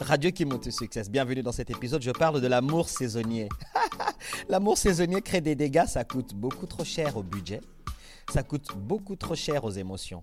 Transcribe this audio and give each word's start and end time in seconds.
Radio 0.00 0.30
qui 0.30 0.44
monte 0.44 0.70
succès. 0.70 1.02
Bienvenue 1.10 1.42
dans 1.42 1.52
cet 1.52 1.70
épisode. 1.70 2.02
Je 2.02 2.12
parle 2.12 2.40
de 2.40 2.46
l'amour 2.46 2.88
saisonnier. 2.88 3.48
l'amour 4.48 4.78
saisonnier 4.78 5.20
crée 5.22 5.40
des 5.40 5.56
dégâts. 5.56 5.86
Ça 5.86 6.04
coûte 6.04 6.34
beaucoup 6.34 6.66
trop 6.66 6.84
cher 6.84 7.16
au 7.16 7.22
budget. 7.22 7.60
Ça 8.32 8.44
coûte 8.44 8.68
beaucoup 8.76 9.16
trop 9.16 9.34
cher 9.34 9.64
aux 9.64 9.70
émotions. 9.70 10.22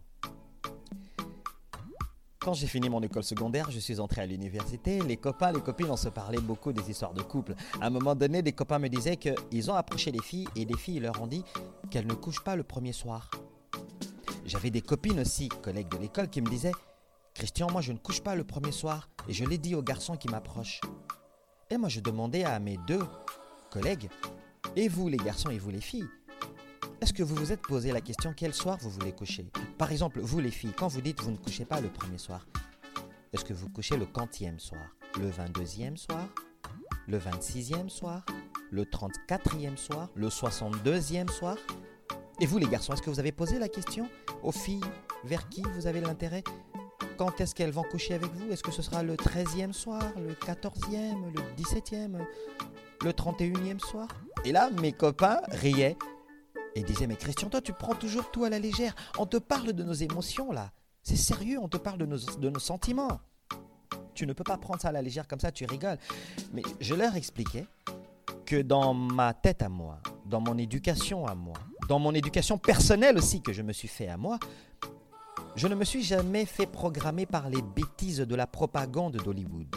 Quand 2.40 2.54
j'ai 2.54 2.68
fini 2.68 2.90
mon 2.90 3.02
école 3.02 3.24
secondaire, 3.24 3.70
je 3.70 3.80
suis 3.80 4.00
entré 4.00 4.22
à 4.22 4.26
l'université. 4.26 5.01
Les 5.01 5.17
copains, 5.17 5.51
les 5.51 5.62
copines, 5.62 5.89
on 5.89 5.97
se 5.97 6.10
parlait 6.10 6.39
beaucoup 6.39 6.71
des 6.71 6.89
histoires 6.89 7.13
de 7.13 7.21
couple. 7.21 7.53
À 7.81 7.87
un 7.87 7.89
moment 7.89 8.15
donné, 8.15 8.42
des 8.42 8.53
copains 8.53 8.79
me 8.79 8.87
disaient 8.87 9.17
qu'ils 9.17 9.71
ont 9.71 9.76
approché 9.76 10.12
les 10.12 10.21
filles 10.21 10.47
et 10.55 10.63
les 10.63 10.78
filles 10.78 10.99
leur 10.99 11.21
ont 11.21 11.28
dit 11.28 11.44
qu'elles 11.92 12.07
ne 12.07 12.13
couchent 12.13 12.44
pas 12.44 12.55
le 12.55 12.63
premier 12.63 12.94
soir. 12.94 13.29
J'avais 14.46 14.69
des 14.69 14.81
copines 14.81 15.19
aussi, 15.19 15.49
collègues 15.49 15.89
de 15.89 15.97
l'école, 15.97 16.30
qui 16.30 16.41
me 16.41 16.49
disaient 16.49 16.71
Christian, 17.36 17.70
moi 17.70 17.81
je 17.81 17.91
ne 17.91 17.98
couche 17.98 18.22
pas 18.22 18.34
le 18.34 18.45
premier 18.45 18.72
soir 18.72 19.09
et 19.27 19.34
je 19.34 19.44
l'ai 19.44 19.58
dit 19.58 19.76
aux 19.76 19.84
garçons 19.84 20.16
qui 20.16 20.30
m'approchent. 20.30 20.80
Et 21.70 21.75
moi 21.77 21.89
je 21.89 21.99
demandais 21.99 22.45
à 22.45 22.58
mes 22.59 22.77
deux 22.88 23.03
collègues, 23.70 24.09
et 24.77 24.88
vous 24.88 25.09
les 25.09 25.17
garçons 25.17 25.49
et 25.49 25.58
vous 25.58 25.70
les 25.70 25.81
filles, 25.81 26.08
est-ce 27.02 27.11
que 27.11 27.23
vous 27.23 27.35
vous 27.35 27.52
êtes 27.52 27.61
posé 27.61 27.91
la 27.91 27.99
question 27.99 28.34
quel 28.35 28.53
soir 28.53 28.77
vous 28.80 28.89
voulez 28.89 29.11
coucher? 29.11 29.52
Par 29.77 29.91
exemple, 29.91 30.21
vous 30.21 30.39
les 30.39 30.49
filles, 30.49 30.71
quand 30.71 30.88
vous 30.88 31.02
dites 31.02 31.21
vous 31.21 31.31
ne 31.31 31.38
couchez 31.38 31.66
pas 31.66 31.81
le 31.81 31.89
premier 31.89 32.17
soir, 32.17 32.48
est-ce 33.34 33.44
que 33.44 33.53
vous 33.53 33.67
couchez 33.67 33.97
le 33.97 34.05
quantième 34.05 34.59
soir 34.59 34.95
Le 35.20 35.30
22e 35.30 35.97
soir 35.97 36.25
Le 37.05 37.20
26e 37.20 37.89
soir 37.89 38.25
Le 38.72 38.86
34e 38.86 39.75
soir 39.75 40.08
Le 40.16 40.30
62e 40.30 41.30
soir? 41.30 41.58
Et 42.39 42.45
vous 42.45 42.59
les 42.59 42.67
garçons, 42.67 42.94
est-ce 42.94 43.02
que 43.02 43.09
vous 43.09 43.20
avez 43.20 43.33
posé 43.33 43.59
la 43.59 43.67
question 43.67 44.09
aux 44.41 44.53
filles 44.53 44.80
vers 45.25 45.49
qui 45.49 45.63
vous 45.73 45.86
avez 45.86 45.99
l'intérêt? 45.99 46.45
Quand 47.15 47.39
est-ce 47.41 47.55
qu'elles 47.55 47.71
vont 47.71 47.83
coucher 47.83 48.13
avec 48.13 48.31
vous? 48.33 48.51
Est-ce 48.51 48.63
que 48.63 48.71
ce 48.71 48.81
sera 48.81 49.03
le 49.03 49.15
13e 49.15 49.73
soir, 49.73 50.03
le 50.17 50.33
14e, 50.33 51.31
le 51.33 51.63
17e, 51.63 52.19
le 53.03 53.11
31e 53.11 53.80
soir? 53.80 54.07
Et 54.44 54.52
là, 54.52 54.69
mes 54.81 54.91
copains 54.91 55.39
riaient 55.47 55.97
et 56.75 56.83
disaient 56.83 57.07
Mais 57.07 57.16
Christian, 57.16 57.49
toi, 57.49 57.61
tu 57.61 57.73
prends 57.73 57.95
toujours 57.95 58.30
tout 58.31 58.44
à 58.44 58.49
la 58.49 58.59
légère. 58.59 58.95
On 59.17 59.25
te 59.25 59.38
parle 59.38 59.73
de 59.73 59.83
nos 59.83 59.94
émotions, 59.94 60.52
là. 60.52 60.72
C'est 61.02 61.16
sérieux, 61.16 61.59
on 61.61 61.67
te 61.67 61.77
parle 61.77 61.99
de 61.99 62.05
nos, 62.05 62.59
sentiments. 62.59 63.19
Tu 64.16 64.25
ne 64.25 64.33
peux 64.33 64.44
pas 64.44 64.57
prendre 64.57 64.81
ça 64.81 64.89
à 64.89 64.91
la 64.91 65.02
légère 65.02 65.27
comme 65.27 65.39
ça, 65.39 65.52
tu 65.52 65.66
rigoles. 65.66 66.00
Mais 66.52 66.63
je 66.79 66.95
leur 66.95 67.16
expliquais 67.16 67.67
que 68.45 68.61
dans 68.61 68.94
ma 68.94 69.33
tête 69.33 69.61
à 69.61 69.69
moi, 69.69 70.00
dans 70.25 70.41
mon 70.41 70.57
éducation 70.57 71.27
à 71.27 71.35
moi, 71.35 71.57
dans 71.88 72.00
mon 72.00 72.13
éducation 72.13 72.57
personnelle 72.57 73.17
aussi 73.17 73.41
que 73.41 73.53
je 73.53 73.61
me 73.61 73.72
suis 73.72 73.88
fait 73.88 74.07
à 74.07 74.17
moi, 74.17 74.39
je 75.56 75.67
ne 75.67 75.75
me 75.75 75.86
suis 75.86 76.03
jamais 76.03 76.45
fait 76.45 76.66
programmer 76.66 77.25
par 77.25 77.50
les 77.50 77.61
bêtises 77.61 78.20
de 78.20 78.36
la 78.36 78.45
propagande 78.45 79.16
d'Hollywood. 79.16 79.73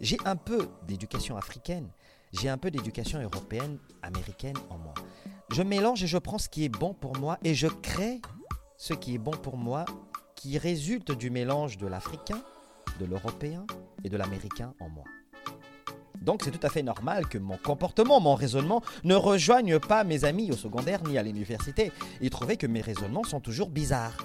J'ai 0.00 0.18
un 0.24 0.36
peu 0.36 0.68
d'éducation 0.86 1.36
africaine, 1.36 1.88
j'ai 2.32 2.48
un 2.48 2.58
peu 2.58 2.70
d'éducation 2.70 3.20
européenne, 3.20 3.78
américaine 4.02 4.56
en 4.70 4.78
moi. 4.78 4.94
Je 5.52 5.62
mélange 5.62 6.04
et 6.04 6.06
je 6.06 6.18
prends 6.18 6.38
ce 6.38 6.48
qui 6.48 6.64
est 6.64 6.68
bon 6.68 6.94
pour 6.94 7.16
moi 7.18 7.38
et 7.42 7.54
je 7.54 7.66
crée 7.66 8.20
ce 8.76 8.94
qui 8.94 9.16
est 9.16 9.18
bon 9.18 9.32
pour 9.32 9.56
moi 9.56 9.84
qui 10.36 10.56
résulte 10.58 11.10
du 11.10 11.30
mélange 11.30 11.78
de 11.78 11.88
l'africain, 11.88 12.40
de 13.00 13.04
l'européen 13.04 13.66
et 14.04 14.08
de 14.08 14.16
l'américain 14.16 14.74
en 14.78 14.88
moi. 14.88 15.04
Donc 16.20 16.42
c'est 16.44 16.52
tout 16.52 16.64
à 16.64 16.70
fait 16.70 16.84
normal 16.84 17.26
que 17.26 17.38
mon 17.38 17.56
comportement, 17.56 18.20
mon 18.20 18.34
raisonnement 18.36 18.82
ne 19.02 19.16
rejoigne 19.16 19.80
pas 19.80 20.04
mes 20.04 20.24
amis 20.24 20.52
au 20.52 20.56
secondaire 20.56 21.02
ni 21.02 21.18
à 21.18 21.22
l'université. 21.24 21.90
Ils 22.20 22.30
trouvaient 22.30 22.56
que 22.56 22.66
mes 22.66 22.80
raisonnements 22.80 23.24
sont 23.24 23.40
toujours 23.40 23.70
bizarres 23.70 24.16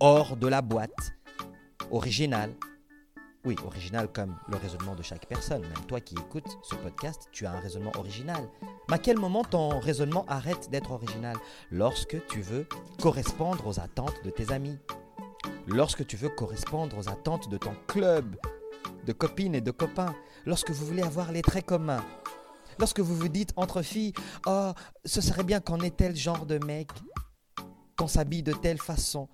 hors 0.00 0.36
de 0.36 0.48
la 0.48 0.62
boîte, 0.62 1.12
original. 1.90 2.50
Oui, 3.44 3.54
original 3.64 4.08
comme 4.12 4.36
le 4.48 4.56
raisonnement 4.56 4.94
de 4.94 5.02
chaque 5.02 5.26
personne. 5.26 5.62
Même 5.62 5.86
toi 5.86 6.00
qui 6.00 6.14
écoutes 6.14 6.58
ce 6.62 6.74
podcast, 6.74 7.28
tu 7.32 7.46
as 7.46 7.52
un 7.52 7.60
raisonnement 7.60 7.92
original. 7.96 8.42
Mais 8.88 8.96
à 8.96 8.98
quel 8.98 9.18
moment 9.18 9.44
ton 9.44 9.78
raisonnement 9.78 10.24
arrête 10.26 10.70
d'être 10.70 10.90
original? 10.90 11.36
Lorsque 11.70 12.26
tu 12.26 12.40
veux 12.40 12.66
correspondre 13.00 13.66
aux 13.66 13.80
attentes 13.80 14.22
de 14.24 14.30
tes 14.30 14.52
amis. 14.52 14.78
Lorsque 15.66 16.06
tu 16.06 16.16
veux 16.16 16.28
correspondre 16.30 16.98
aux 16.98 17.08
attentes 17.08 17.48
de 17.48 17.56
ton 17.56 17.74
club, 17.86 18.36
de 19.06 19.12
copines 19.12 19.54
et 19.54 19.60
de 19.60 19.70
copains. 19.70 20.14
Lorsque 20.44 20.70
vous 20.70 20.86
voulez 20.86 21.02
avoir 21.02 21.32
les 21.32 21.42
traits 21.42 21.66
communs. 21.66 22.04
Lorsque 22.78 23.00
vous 23.00 23.16
vous 23.16 23.28
dites 23.28 23.52
entre 23.56 23.82
filles, 23.82 24.14
oh, 24.46 24.72
ce 25.04 25.20
serait 25.20 25.44
bien 25.44 25.60
qu'on 25.60 25.80
ait 25.80 25.90
tel 25.90 26.16
genre 26.16 26.46
de 26.46 26.58
mec, 26.64 26.88
qu'on 27.98 28.08
s'habille 28.08 28.42
de 28.42 28.52
telle 28.52 28.78
façon, 28.78 29.28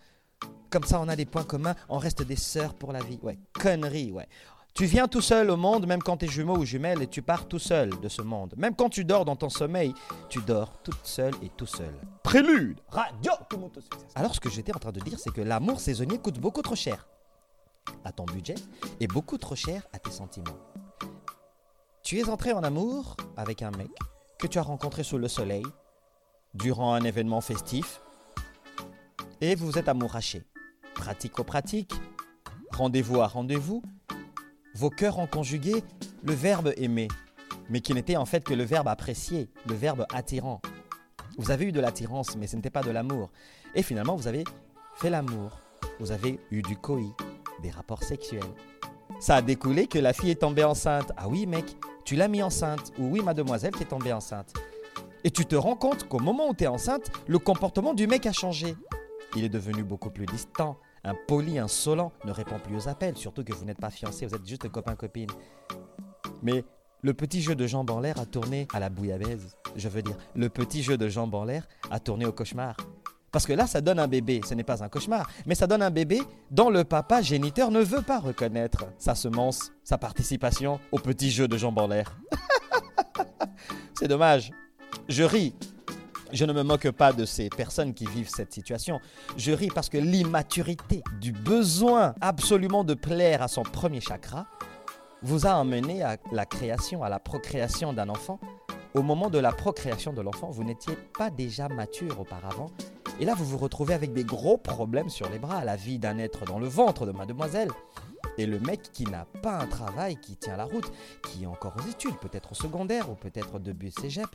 comme 0.70 0.84
ça, 0.84 1.00
on 1.00 1.08
a 1.08 1.16
des 1.16 1.26
points 1.26 1.44
communs, 1.44 1.74
on 1.88 1.98
reste 1.98 2.22
des 2.22 2.36
sœurs 2.36 2.74
pour 2.74 2.92
la 2.92 3.02
vie. 3.02 3.18
Ouais, 3.22 3.38
connerie, 3.52 4.12
ouais. 4.12 4.28
Tu 4.76 4.84
viens 4.84 5.08
tout 5.08 5.22
seul 5.22 5.48
au 5.48 5.56
monde, 5.56 5.86
même 5.86 6.02
quand 6.02 6.18
tu 6.18 6.26
es 6.26 6.28
jumeau 6.28 6.58
ou 6.58 6.66
jumelle, 6.66 7.00
et 7.00 7.06
tu 7.06 7.22
pars 7.22 7.48
tout 7.48 7.58
seul 7.58 7.98
de 7.98 8.08
ce 8.10 8.20
monde. 8.20 8.52
Même 8.58 8.76
quand 8.76 8.90
tu 8.90 9.06
dors 9.06 9.24
dans 9.24 9.34
ton 9.34 9.48
sommeil, 9.48 9.94
tu 10.28 10.42
dors 10.42 10.70
toute 10.82 11.00
seule 11.02 11.32
et 11.42 11.48
tout 11.48 11.64
seul. 11.64 11.94
Prélude 12.22 12.78
Radio 12.90 13.32
Alors, 14.14 14.34
ce 14.34 14.40
que 14.40 14.50
j'étais 14.50 14.76
en 14.76 14.78
train 14.78 14.92
de 14.92 15.00
dire, 15.00 15.18
c'est 15.18 15.32
que 15.32 15.40
l'amour 15.40 15.80
saisonnier 15.80 16.18
coûte 16.18 16.38
beaucoup 16.38 16.60
trop 16.60 16.74
cher 16.74 17.08
à 18.04 18.12
ton 18.12 18.24
budget 18.24 18.56
et 19.00 19.06
beaucoup 19.06 19.38
trop 19.38 19.54
cher 19.54 19.82
à 19.94 19.98
tes 19.98 20.10
sentiments. 20.10 20.58
Tu 22.02 22.18
es 22.18 22.28
entré 22.28 22.52
en 22.52 22.62
amour 22.62 23.16
avec 23.38 23.62
un 23.62 23.70
mec 23.70 23.90
que 24.38 24.46
tu 24.46 24.58
as 24.58 24.62
rencontré 24.62 25.04
sous 25.04 25.16
le 25.16 25.28
soleil, 25.28 25.64
durant 26.52 26.92
un 26.92 27.02
événement 27.02 27.40
festif, 27.40 28.02
et 29.40 29.54
vous 29.54 29.66
vous 29.66 29.78
êtes 29.78 29.88
amouraché 29.88 30.44
pratico-pratique, 30.96 31.92
rendez-vous 32.72 33.20
à 33.20 33.26
rendez-vous, 33.26 33.82
vos 34.74 34.90
cœurs 34.90 35.18
ont 35.18 35.26
conjugué 35.26 35.82
le 36.22 36.32
verbe 36.32 36.72
aimer, 36.76 37.08
mais 37.70 37.80
qui 37.80 37.94
n'était 37.94 38.16
en 38.16 38.26
fait 38.26 38.44
que 38.44 38.54
le 38.54 38.64
verbe 38.64 38.88
apprécier, 38.88 39.48
le 39.68 39.74
verbe 39.74 40.06
attirant. 40.12 40.60
Vous 41.38 41.50
avez 41.50 41.66
eu 41.66 41.72
de 41.72 41.80
l'attirance, 41.80 42.36
mais 42.36 42.46
ce 42.46 42.56
n'était 42.56 42.70
pas 42.70 42.82
de 42.82 42.90
l'amour. 42.90 43.30
Et 43.74 43.82
finalement, 43.82 44.16
vous 44.16 44.26
avez 44.26 44.44
fait 44.96 45.10
l'amour. 45.10 45.60
Vous 46.00 46.10
avez 46.10 46.40
eu 46.50 46.62
du 46.62 46.76
coï, 46.76 47.12
des 47.62 47.70
rapports 47.70 48.02
sexuels. 48.02 48.42
Ça 49.20 49.36
a 49.36 49.42
découlé 49.42 49.86
que 49.86 49.98
la 49.98 50.12
fille 50.12 50.30
est 50.30 50.40
tombée 50.40 50.64
enceinte. 50.64 51.12
Ah 51.16 51.28
oui, 51.28 51.46
mec, 51.46 51.76
tu 52.04 52.16
l'as 52.16 52.28
mis 52.28 52.42
enceinte. 52.42 52.92
Ou 52.98 53.08
oui, 53.08 53.22
mademoiselle, 53.22 53.72
tu 53.74 53.82
es 53.82 53.86
tombée 53.86 54.12
enceinte. 54.12 54.52
Et 55.24 55.30
tu 55.30 55.44
te 55.44 55.56
rends 55.56 55.76
compte 55.76 56.08
qu'au 56.08 56.18
moment 56.18 56.48
où 56.48 56.54
tu 56.54 56.64
es 56.64 56.68
enceinte, 56.68 57.10
le 57.26 57.38
comportement 57.38 57.94
du 57.94 58.06
mec 58.06 58.26
a 58.26 58.32
changé. 58.32 58.76
Il 59.34 59.44
est 59.44 59.48
devenu 59.48 59.82
beaucoup 59.82 60.10
plus 60.10 60.26
distant, 60.26 60.78
impoli, 61.06 61.58
insolent, 61.58 62.12
ne 62.24 62.32
répond 62.32 62.58
plus 62.58 62.76
aux 62.76 62.88
appels, 62.88 63.16
surtout 63.16 63.44
que 63.44 63.52
vous 63.52 63.64
n'êtes 63.64 63.80
pas 63.80 63.90
fiancé, 63.90 64.26
vous 64.26 64.34
êtes 64.34 64.46
juste 64.46 64.68
copain-copine. 64.68 65.30
Mais 66.42 66.64
le 67.02 67.14
petit 67.14 67.40
jeu 67.40 67.54
de 67.54 67.66
jambes 67.66 67.90
en 67.90 68.00
l'air 68.00 68.18
a 68.18 68.26
tourné 68.26 68.66
à 68.74 68.80
la 68.80 68.88
bouillabaisse. 68.88 69.56
Je 69.76 69.88
veux 69.88 70.02
dire, 70.02 70.16
le 70.34 70.48
petit 70.48 70.82
jeu 70.82 70.96
de 70.96 71.08
jambes 71.08 71.34
en 71.34 71.44
l'air 71.44 71.66
a 71.90 72.00
tourné 72.00 72.26
au 72.26 72.32
cauchemar. 72.32 72.76
Parce 73.30 73.46
que 73.46 73.52
là, 73.52 73.66
ça 73.66 73.80
donne 73.80 73.98
un 73.98 74.08
bébé, 74.08 74.40
ce 74.46 74.54
n'est 74.54 74.64
pas 74.64 74.82
un 74.82 74.88
cauchemar, 74.88 75.28
mais 75.44 75.54
ça 75.54 75.66
donne 75.66 75.82
un 75.82 75.90
bébé 75.90 76.22
dont 76.50 76.70
le 76.70 76.84
papa 76.84 77.20
géniteur 77.20 77.70
ne 77.70 77.80
veut 77.80 78.02
pas 78.02 78.18
reconnaître 78.18 78.86
sa 78.98 79.14
semence, 79.14 79.72
sa 79.84 79.98
participation 79.98 80.80
au 80.90 80.98
petit 80.98 81.30
jeu 81.30 81.46
de 81.46 81.56
jambes 81.56 81.78
en 81.78 81.86
l'air. 81.86 82.16
C'est 83.94 84.08
dommage. 84.08 84.52
Je 85.08 85.22
ris, 85.22 85.54
je 86.32 86.44
ne 86.44 86.52
me 86.52 86.62
moque 86.62 86.90
pas 86.90 87.12
de 87.12 87.24
ces 87.24 87.48
personnes 87.48 87.94
qui 87.94 88.06
vivent 88.06 88.28
cette 88.28 88.52
situation. 88.52 89.00
Je 89.36 89.52
ris 89.52 89.68
parce 89.68 89.88
que 89.88 89.98
l'immaturité 89.98 91.02
du 91.20 91.32
besoin 91.32 92.14
absolument 92.20 92.84
de 92.84 92.94
plaire 92.94 93.42
à 93.42 93.48
son 93.48 93.62
premier 93.62 94.00
chakra 94.00 94.46
vous 95.22 95.46
a 95.46 95.52
amené 95.52 96.02
à 96.02 96.16
la 96.32 96.44
création, 96.44 97.02
à 97.02 97.08
la 97.08 97.18
procréation 97.18 97.92
d'un 97.92 98.08
enfant. 98.08 98.38
Au 98.94 99.02
moment 99.02 99.28
de 99.28 99.38
la 99.38 99.52
procréation 99.52 100.12
de 100.12 100.22
l'enfant, 100.22 100.50
vous 100.50 100.64
n'étiez 100.64 100.96
pas 101.18 101.30
déjà 101.30 101.68
mature 101.68 102.20
auparavant. 102.20 102.70
Et 103.20 103.24
là, 103.24 103.34
vous 103.34 103.44
vous 103.44 103.58
retrouvez 103.58 103.94
avec 103.94 104.12
des 104.12 104.24
gros 104.24 104.56
problèmes 104.58 105.08
sur 105.08 105.28
les 105.30 105.38
bras, 105.38 105.64
la 105.64 105.76
vie 105.76 105.98
d'un 105.98 106.18
être 106.18 106.44
dans 106.44 106.58
le 106.58 106.66
ventre 106.66 107.06
de 107.06 107.12
mademoiselle. 107.12 107.70
Et 108.38 108.46
le 108.46 108.58
mec 108.60 108.92
qui 108.92 109.04
n'a 109.04 109.26
pas 109.42 109.58
un 109.58 109.66
travail 109.66 110.16
qui 110.16 110.36
tient 110.36 110.56
la 110.56 110.64
route, 110.64 110.90
qui 111.22 111.44
est 111.44 111.46
encore 111.46 111.74
aux 111.78 111.88
études, 111.88 112.16
peut-être 112.18 112.52
au 112.52 112.54
secondaire 112.54 113.10
ou 113.10 113.14
peut-être 113.14 113.58
début 113.58 113.90
cégep, 113.90 114.28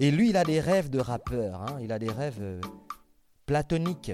et 0.00 0.10
lui, 0.10 0.30
il 0.30 0.36
a 0.36 0.44
des 0.44 0.60
rêves 0.60 0.90
de 0.90 0.98
rappeur, 0.98 1.62
hein. 1.62 1.78
il 1.80 1.92
a 1.92 1.98
des 1.98 2.10
rêves 2.10 2.40
euh, 2.40 2.60
platoniques 3.46 4.12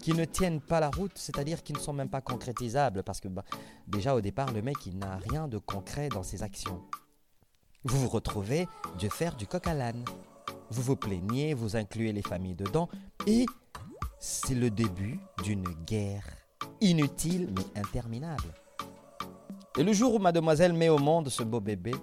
qui 0.00 0.12
ne 0.12 0.24
tiennent 0.24 0.60
pas 0.60 0.78
la 0.78 0.90
route, 0.90 1.16
c'est-à-dire 1.16 1.62
qui 1.62 1.72
ne 1.72 1.78
sont 1.78 1.92
même 1.92 2.08
pas 2.08 2.20
concrétisables, 2.20 3.02
parce 3.02 3.20
que 3.20 3.28
bah, 3.28 3.44
déjà 3.88 4.14
au 4.14 4.20
départ, 4.20 4.52
le 4.52 4.62
mec, 4.62 4.76
il 4.86 4.98
n'a 4.98 5.16
rien 5.16 5.48
de 5.48 5.58
concret 5.58 6.08
dans 6.08 6.22
ses 6.22 6.42
actions. 6.42 6.80
Vous 7.82 7.98
vous 8.00 8.08
retrouvez 8.08 8.68
de 9.00 9.08
faire 9.08 9.36
du 9.36 9.46
coq 9.46 9.66
à 9.66 9.74
l'âne. 9.74 10.04
Vous 10.70 10.82
vous 10.82 10.96
plaignez, 10.96 11.54
vous 11.54 11.76
incluez 11.76 12.12
les 12.12 12.22
familles 12.22 12.54
dedans, 12.54 12.88
et 13.26 13.46
c'est 14.18 14.54
le 14.54 14.70
début 14.70 15.18
d'une 15.42 15.68
guerre 15.86 16.24
inutile 16.80 17.52
mais 17.56 17.80
interminable. 17.80 18.54
Et 19.78 19.82
le 19.82 19.92
jour 19.92 20.14
où 20.14 20.18
mademoiselle 20.18 20.72
met 20.72 20.88
au 20.88 20.98
monde 20.98 21.28
ce 21.28 21.42
beau 21.42 21.60
bébé, 21.60 21.94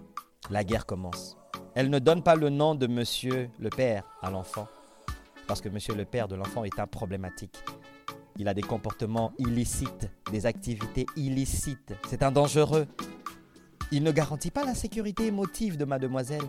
la 0.49 0.63
guerre 0.63 0.85
commence. 0.85 1.37
Elle 1.75 1.89
ne 1.89 1.97
donne 1.99 2.21
pas 2.21 2.35
le 2.35 2.49
nom 2.49 2.75
de 2.75 2.85
monsieur 2.85 3.49
le 3.59 3.69
père 3.69 4.03
à 4.21 4.29
l'enfant, 4.29 4.67
parce 5.47 5.59
que 5.59 5.69
monsieur 5.69 5.95
le 5.95 6.05
père 6.05 6.27
de 6.27 6.35
l'enfant 6.35 6.63
est 6.63 6.79
un 6.79 6.85
problématique. 6.85 7.63
Il 8.37 8.47
a 8.47 8.53
des 8.53 8.61
comportements 8.61 9.31
illicites, 9.39 10.09
des 10.31 10.45
activités 10.45 11.05
illicites. 11.15 11.93
C'est 12.07 12.21
un 12.21 12.31
dangereux. 12.31 12.87
Il 13.91 14.03
ne 14.03 14.11
garantit 14.11 14.51
pas 14.51 14.65
la 14.65 14.75
sécurité 14.75 15.25
émotive 15.25 15.77
de 15.77 15.85
mademoiselle. 15.85 16.43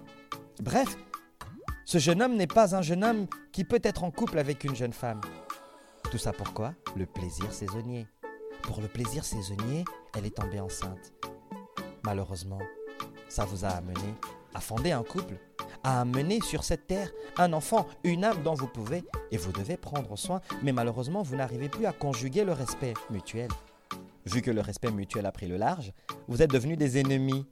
Bref, 0.62 0.96
ce 1.86 1.98
jeune 1.98 2.22
homme 2.22 2.36
n'est 2.36 2.46
pas 2.46 2.74
un 2.74 2.82
jeune 2.82 3.04
homme 3.04 3.26
qui 3.52 3.64
peut 3.64 3.80
être 3.82 4.04
en 4.04 4.10
couple 4.10 4.38
avec 4.38 4.64
une 4.64 4.74
jeune 4.74 4.92
femme. 4.92 5.20
Tout 6.10 6.18
ça 6.18 6.32
pourquoi? 6.32 6.74
Le 6.96 7.06
plaisir 7.06 7.50
saisonnier. 7.52 8.06
Pour 8.62 8.80
le 8.80 8.88
plaisir 8.88 9.24
saisonnier, 9.24 9.84
elle 10.16 10.26
est 10.26 10.36
tombée 10.36 10.60
enceinte. 10.60 11.12
Malheureusement, 12.02 12.60
ça 13.28 13.44
vous 13.44 13.64
a 13.64 13.68
amené 13.68 14.14
à 14.54 14.60
fonder 14.60 14.92
un 14.92 15.02
couple, 15.02 15.34
à 15.82 16.00
amener 16.00 16.40
sur 16.40 16.64
cette 16.64 16.86
terre 16.86 17.10
un 17.36 17.52
enfant, 17.52 17.86
une 18.04 18.24
âme 18.24 18.42
dont 18.42 18.54
vous 18.54 18.68
pouvez 18.68 19.04
et 19.30 19.36
vous 19.36 19.52
devez 19.52 19.76
prendre 19.76 20.16
soin, 20.16 20.40
mais 20.62 20.72
malheureusement, 20.72 21.22
vous 21.22 21.36
n'arrivez 21.36 21.68
plus 21.68 21.86
à 21.86 21.92
conjuguer 21.92 22.44
le 22.44 22.52
respect 22.52 22.94
mutuel. 23.10 23.48
Vu 24.26 24.40
que 24.40 24.50
le 24.50 24.62
respect 24.62 24.90
mutuel 24.90 25.26
a 25.26 25.32
pris 25.32 25.46
le 25.46 25.56
large, 25.56 25.92
vous 26.28 26.40
êtes 26.40 26.50
devenus 26.50 26.78
des 26.78 26.98
ennemis. 26.98 27.46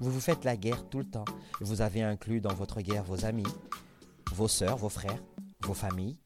Vous 0.00 0.10
vous 0.10 0.20
faites 0.20 0.44
la 0.44 0.56
guerre 0.56 0.88
tout 0.88 0.98
le 0.98 1.08
temps. 1.08 1.24
Vous 1.60 1.80
avez 1.80 2.02
inclus 2.02 2.40
dans 2.40 2.52
votre 2.52 2.80
guerre 2.82 3.02
vos 3.02 3.24
amis, 3.24 3.46
vos 4.32 4.46
sœurs, 4.46 4.76
vos 4.76 4.90
frères, 4.90 5.22
vos 5.60 5.74
familles, 5.74 6.18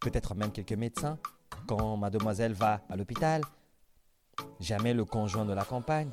peut-être 0.00 0.34
même 0.34 0.50
quelques 0.50 0.72
médecins. 0.72 1.18
Quand 1.66 1.96
mademoiselle 1.96 2.54
va 2.54 2.80
à 2.88 2.96
l'hôpital, 2.96 3.42
jamais 4.60 4.94
le 4.94 5.04
conjoint 5.04 5.44
ne 5.44 5.54
l'accompagne 5.54 6.10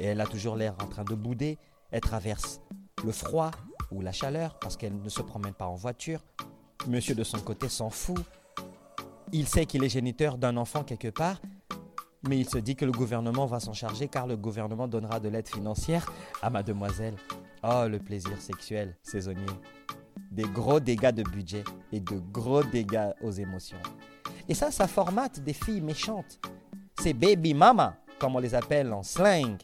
et 0.00 0.06
elle 0.06 0.20
a 0.20 0.26
toujours 0.26 0.56
l'air 0.56 0.74
en 0.82 0.86
train 0.86 1.04
de 1.04 1.14
bouder. 1.14 1.58
Elle 1.90 2.00
traverse 2.00 2.60
le 3.04 3.12
froid 3.12 3.50
ou 3.90 4.00
la 4.00 4.12
chaleur 4.12 4.58
parce 4.58 4.76
qu'elle 4.76 4.96
ne 4.96 5.08
se 5.08 5.22
promène 5.22 5.54
pas 5.54 5.66
en 5.66 5.74
voiture. 5.74 6.20
Monsieur 6.88 7.14
de 7.14 7.24
son 7.24 7.38
côté 7.38 7.68
s'en 7.68 7.90
fout. 7.90 8.24
Il 9.32 9.46
sait 9.48 9.66
qu'il 9.66 9.84
est 9.84 9.88
géniteur 9.88 10.36
d'un 10.36 10.56
enfant 10.56 10.84
quelque 10.84 11.08
part, 11.08 11.40
mais 12.28 12.38
il 12.38 12.48
se 12.48 12.58
dit 12.58 12.76
que 12.76 12.84
le 12.84 12.92
gouvernement 12.92 13.46
va 13.46 13.60
s'en 13.60 13.72
charger 13.72 14.08
car 14.08 14.26
le 14.26 14.36
gouvernement 14.36 14.88
donnera 14.88 15.20
de 15.20 15.28
l'aide 15.28 15.48
financière 15.48 16.10
à 16.42 16.50
mademoiselle. 16.50 17.16
Oh, 17.62 17.84
le 17.88 17.98
plaisir 17.98 18.40
sexuel 18.40 18.96
saisonnier. 19.02 19.46
Des 20.30 20.42
gros 20.44 20.80
dégâts 20.80 21.12
de 21.12 21.22
budget 21.22 21.64
et 21.92 22.00
de 22.00 22.18
gros 22.32 22.62
dégâts 22.62 23.10
aux 23.22 23.30
émotions. 23.30 23.78
Et 24.48 24.54
ça, 24.54 24.70
ça 24.70 24.88
formate 24.88 25.40
des 25.40 25.52
filles 25.52 25.80
méchantes. 25.80 26.40
C'est 27.00 27.14
baby 27.14 27.54
mama, 27.54 27.96
comme 28.18 28.36
on 28.36 28.40
les 28.40 28.54
appelle 28.54 28.92
en 28.92 29.02
slang. 29.02 29.56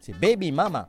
C'est 0.00 0.18
baby 0.18 0.52
mama 0.52 0.88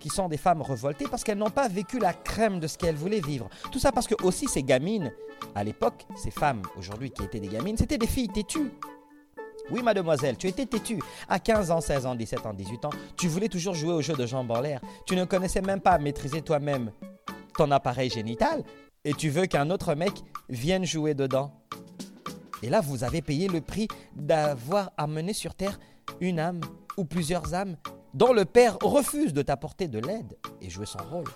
qui 0.00 0.08
sont 0.08 0.28
des 0.28 0.36
femmes 0.36 0.62
révoltées 0.62 1.06
parce 1.08 1.22
qu'elles 1.22 1.38
n'ont 1.38 1.50
pas 1.50 1.68
vécu 1.68 1.98
la 2.00 2.12
crème 2.12 2.58
de 2.58 2.66
ce 2.66 2.76
qu'elles 2.76 2.96
voulaient 2.96 3.20
vivre. 3.20 3.48
Tout 3.70 3.78
ça 3.78 3.92
parce 3.92 4.08
que 4.08 4.20
aussi 4.24 4.48
ces 4.48 4.64
gamines, 4.64 5.12
à 5.54 5.62
l'époque, 5.62 6.06
ces 6.16 6.32
femmes 6.32 6.62
aujourd'hui 6.76 7.10
qui 7.10 7.22
étaient 7.22 7.38
des 7.38 7.48
gamines, 7.48 7.76
c'était 7.76 7.98
des 7.98 8.08
filles 8.08 8.28
têtues. 8.28 8.72
Oui, 9.70 9.82
mademoiselle, 9.82 10.36
tu 10.36 10.48
étais 10.48 10.66
têtue. 10.66 10.98
À 11.28 11.38
15 11.38 11.70
ans, 11.70 11.80
16 11.80 12.06
ans, 12.06 12.14
17 12.16 12.46
ans, 12.46 12.54
18 12.54 12.84
ans, 12.86 12.90
tu 13.16 13.28
voulais 13.28 13.48
toujours 13.48 13.74
jouer 13.74 13.92
au 13.92 14.02
jeu 14.02 14.14
de 14.14 14.26
jambes 14.26 14.50
en 14.50 14.60
l'air. 14.60 14.80
Tu 15.06 15.14
ne 15.14 15.24
connaissais 15.24 15.60
même 15.60 15.80
pas 15.80 15.98
maîtriser 15.98 16.42
toi-même 16.42 16.90
ton 17.56 17.70
appareil 17.70 18.10
génital 18.10 18.64
et 19.04 19.12
tu 19.14 19.28
veux 19.28 19.46
qu'un 19.46 19.70
autre 19.70 19.94
mec 19.94 20.12
vienne 20.48 20.84
jouer 20.84 21.14
dedans. 21.14 21.52
Et 22.62 22.68
là, 22.68 22.80
vous 22.80 23.04
avez 23.04 23.22
payé 23.22 23.48
le 23.48 23.60
prix 23.60 23.88
d'avoir 24.14 24.90
amené 24.96 25.32
sur 25.32 25.54
Terre 25.54 25.78
une 26.20 26.38
âme 26.38 26.60
ou 26.96 27.04
plusieurs 27.04 27.54
âmes 27.54 27.76
dont 28.14 28.32
le 28.32 28.44
père 28.44 28.78
refuse 28.82 29.32
de 29.32 29.42
t'apporter 29.42 29.88
de 29.88 29.98
l'aide 29.98 30.36
et 30.60 30.70
jouer 30.70 30.86
son 30.86 30.98
rôle. 31.10 31.28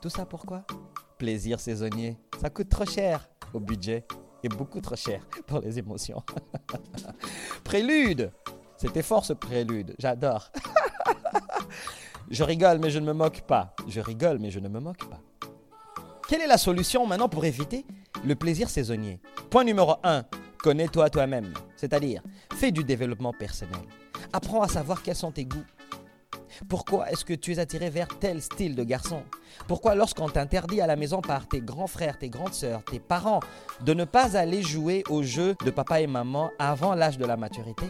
Tout 0.00 0.10
ça 0.10 0.26
pourquoi 0.26 0.64
Plaisir 1.18 1.60
saisonnier. 1.60 2.18
Ça 2.40 2.50
coûte 2.50 2.68
trop 2.68 2.84
cher 2.84 3.28
au 3.54 3.60
budget 3.60 4.04
et 4.42 4.48
beaucoup 4.48 4.80
trop 4.80 4.96
cher 4.96 5.24
pour 5.46 5.60
les 5.60 5.78
émotions. 5.78 6.22
prélude 7.64 8.32
C'était 8.76 9.02
fort 9.02 9.24
ce 9.24 9.32
prélude, 9.32 9.94
j'adore. 9.98 10.50
je 12.30 12.42
rigole 12.42 12.78
mais 12.78 12.90
je 12.90 12.98
ne 12.98 13.06
me 13.06 13.12
moque 13.12 13.42
pas. 13.42 13.74
Je 13.86 14.00
rigole 14.00 14.38
mais 14.38 14.50
je 14.50 14.58
ne 14.58 14.68
me 14.68 14.80
moque 14.80 15.08
pas. 15.08 15.20
Quelle 16.28 16.40
est 16.40 16.46
la 16.46 16.58
solution 16.58 17.06
maintenant 17.06 17.28
pour 17.28 17.44
éviter 17.44 17.84
le 18.24 18.34
plaisir 18.34 18.68
saisonnier? 18.70 19.20
Point 19.50 19.64
numéro 19.64 19.96
1, 20.02 20.24
connais-toi 20.58 21.10
toi-même, 21.10 21.52
c'est-à-dire 21.76 22.22
fais 22.54 22.72
du 22.72 22.84
développement 22.84 23.32
personnel. 23.32 23.82
Apprends 24.32 24.62
à 24.62 24.68
savoir 24.68 25.02
quels 25.02 25.16
sont 25.16 25.30
tes 25.30 25.44
goûts. 25.44 25.66
Pourquoi 26.68 27.10
est-ce 27.10 27.24
que 27.24 27.34
tu 27.34 27.52
es 27.52 27.58
attiré 27.58 27.90
vers 27.90 28.08
tel 28.18 28.40
style 28.40 28.74
de 28.74 28.84
garçon? 28.84 29.22
Pourquoi 29.68 29.94
lorsqu'on 29.94 30.28
t'interdit 30.28 30.80
à 30.80 30.86
la 30.86 30.96
maison 30.96 31.20
par 31.20 31.46
tes 31.48 31.60
grands 31.60 31.86
frères, 31.86 32.18
tes 32.18 32.30
grandes 32.30 32.54
sœurs, 32.54 32.82
tes 32.84 33.00
parents 33.00 33.40
de 33.84 33.94
ne 33.94 34.04
pas 34.04 34.36
aller 34.36 34.62
jouer 34.62 35.02
aux 35.10 35.22
jeux 35.22 35.54
de 35.64 35.70
papa 35.70 36.00
et 36.00 36.06
maman 36.06 36.50
avant 36.58 36.94
l'âge 36.94 37.18
de 37.18 37.26
la 37.26 37.36
maturité? 37.36 37.84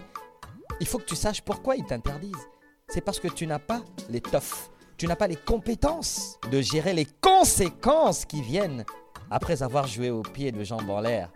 Il 0.80 0.86
faut 0.86 0.98
que 0.98 1.04
tu 1.04 1.16
saches 1.16 1.42
pourquoi 1.42 1.76
ils 1.76 1.84
t'interdisent. 1.84 2.48
C'est 2.88 3.00
parce 3.00 3.20
que 3.20 3.28
tu 3.28 3.46
n'as 3.46 3.60
pas 3.60 3.82
l'étoffe, 4.08 4.70
tu 4.96 5.06
n'as 5.06 5.16
pas 5.16 5.28
les 5.28 5.36
compétences 5.36 6.38
de 6.50 6.60
gérer 6.60 6.92
les 6.92 7.06
conséquences 7.20 8.24
qui 8.24 8.42
viennent 8.42 8.84
après 9.30 9.62
avoir 9.62 9.86
joué 9.86 10.10
au 10.10 10.22
pied 10.22 10.50
de 10.50 10.64
jambes 10.64 10.90
en 10.90 11.00
l'air, 11.00 11.30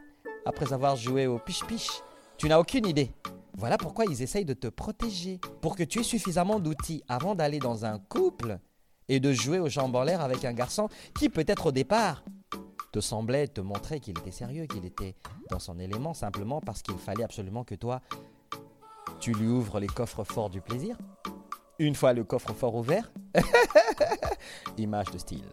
après 0.44 0.72
avoir 0.72 0.96
joué 0.96 1.26
au 1.26 1.38
piche-piche. 1.38 2.02
Tu 2.38 2.48
n'as 2.48 2.58
aucune 2.58 2.86
idée. 2.86 3.12
Voilà 3.58 3.78
pourquoi 3.78 4.04
ils 4.04 4.20
essayent 4.20 4.44
de 4.44 4.52
te 4.52 4.66
protéger, 4.68 5.40
pour 5.62 5.76
que 5.76 5.82
tu 5.82 6.00
aies 6.00 6.04
suffisamment 6.04 6.60
d'outils 6.60 7.02
avant 7.08 7.34
d'aller 7.34 7.58
dans 7.58 7.86
un 7.86 7.98
couple 7.98 8.58
et 9.08 9.18
de 9.18 9.32
jouer 9.32 9.58
aux 9.58 9.70
jambes 9.70 9.96
en 9.96 10.02
l'air 10.02 10.20
avec 10.20 10.44
un 10.44 10.52
garçon 10.52 10.90
qui 11.18 11.30
peut-être 11.30 11.66
au 11.66 11.72
départ 11.72 12.22
te 12.92 13.00
semblait 13.00 13.48
te 13.48 13.62
montrer 13.62 14.00
qu'il 14.00 14.18
était 14.18 14.30
sérieux, 14.30 14.66
qu'il 14.66 14.84
était 14.84 15.16
dans 15.50 15.58
son 15.58 15.78
élément 15.78 16.12
simplement 16.12 16.60
parce 16.60 16.82
qu'il 16.82 16.98
fallait 16.98 17.24
absolument 17.24 17.64
que 17.64 17.74
toi, 17.74 18.02
tu 19.20 19.32
lui 19.32 19.46
ouvres 19.46 19.80
les 19.80 19.86
coffres 19.86 20.24
forts 20.24 20.50
du 20.50 20.60
plaisir. 20.60 20.98
Une 21.78 21.94
fois 21.94 22.12
le 22.12 22.24
coffre 22.24 22.52
fort 22.52 22.74
ouvert, 22.74 23.10
image 24.76 25.10
de 25.12 25.18
style. 25.18 25.50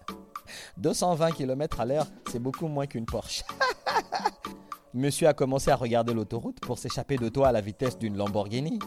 220 0.77 1.31
km 1.31 1.79
à 1.79 1.85
l'heure, 1.85 2.07
c'est 2.29 2.39
beaucoup 2.39 2.67
moins 2.67 2.85
qu'une 2.85 3.05
Porsche. 3.05 3.43
Monsieur 4.95 5.27
a 5.27 5.33
commencé 5.33 5.71
à 5.71 5.75
regarder 5.75 6.13
l'autoroute 6.13 6.59
pour 6.59 6.77
s'échapper 6.77 7.17
de 7.17 7.27
toi 7.27 7.47
à 7.47 7.51
la 7.51 7.61
vitesse 7.61 7.97
d'une 7.97 8.15
Lamborghini. 8.15 8.77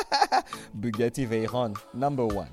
Bugatti 0.74 1.26
Veyron, 1.26 1.72
number 1.94 2.26
one. 2.26 2.46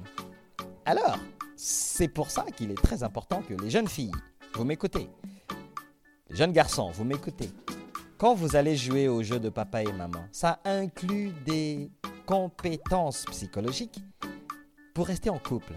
Alors, 0.86 1.19
c'est 1.56 2.07
pour 2.07 2.31
ça 2.31 2.45
qu'il 2.57 2.71
est 2.71 2.81
très 2.81 3.03
important 3.03 3.44
que 3.44 3.53
les 3.53 3.69
jeunes 3.69 3.88
filles, 3.88 4.12
vous 4.56 4.63
m'écoutez, 4.63 5.07
les 6.31 6.36
jeunes 6.36 6.51
garçons, 6.51 6.89
vous 6.89 7.03
m'écoutez, 7.03 7.51
quand 8.18 8.33
vous 8.33 8.56
allez 8.56 8.75
jouer 8.75 9.07
au 9.07 9.21
jeu 9.21 9.39
de 9.39 9.50
papa 9.50 9.83
et 9.83 9.91
maman, 9.91 10.25
ça 10.31 10.59
inclut 10.65 11.31
des 11.45 11.91
compétences 12.25 13.25
psychologiques 13.25 14.01
pour 14.96 15.05
rester 15.05 15.29
en 15.29 15.38
couple, 15.38 15.74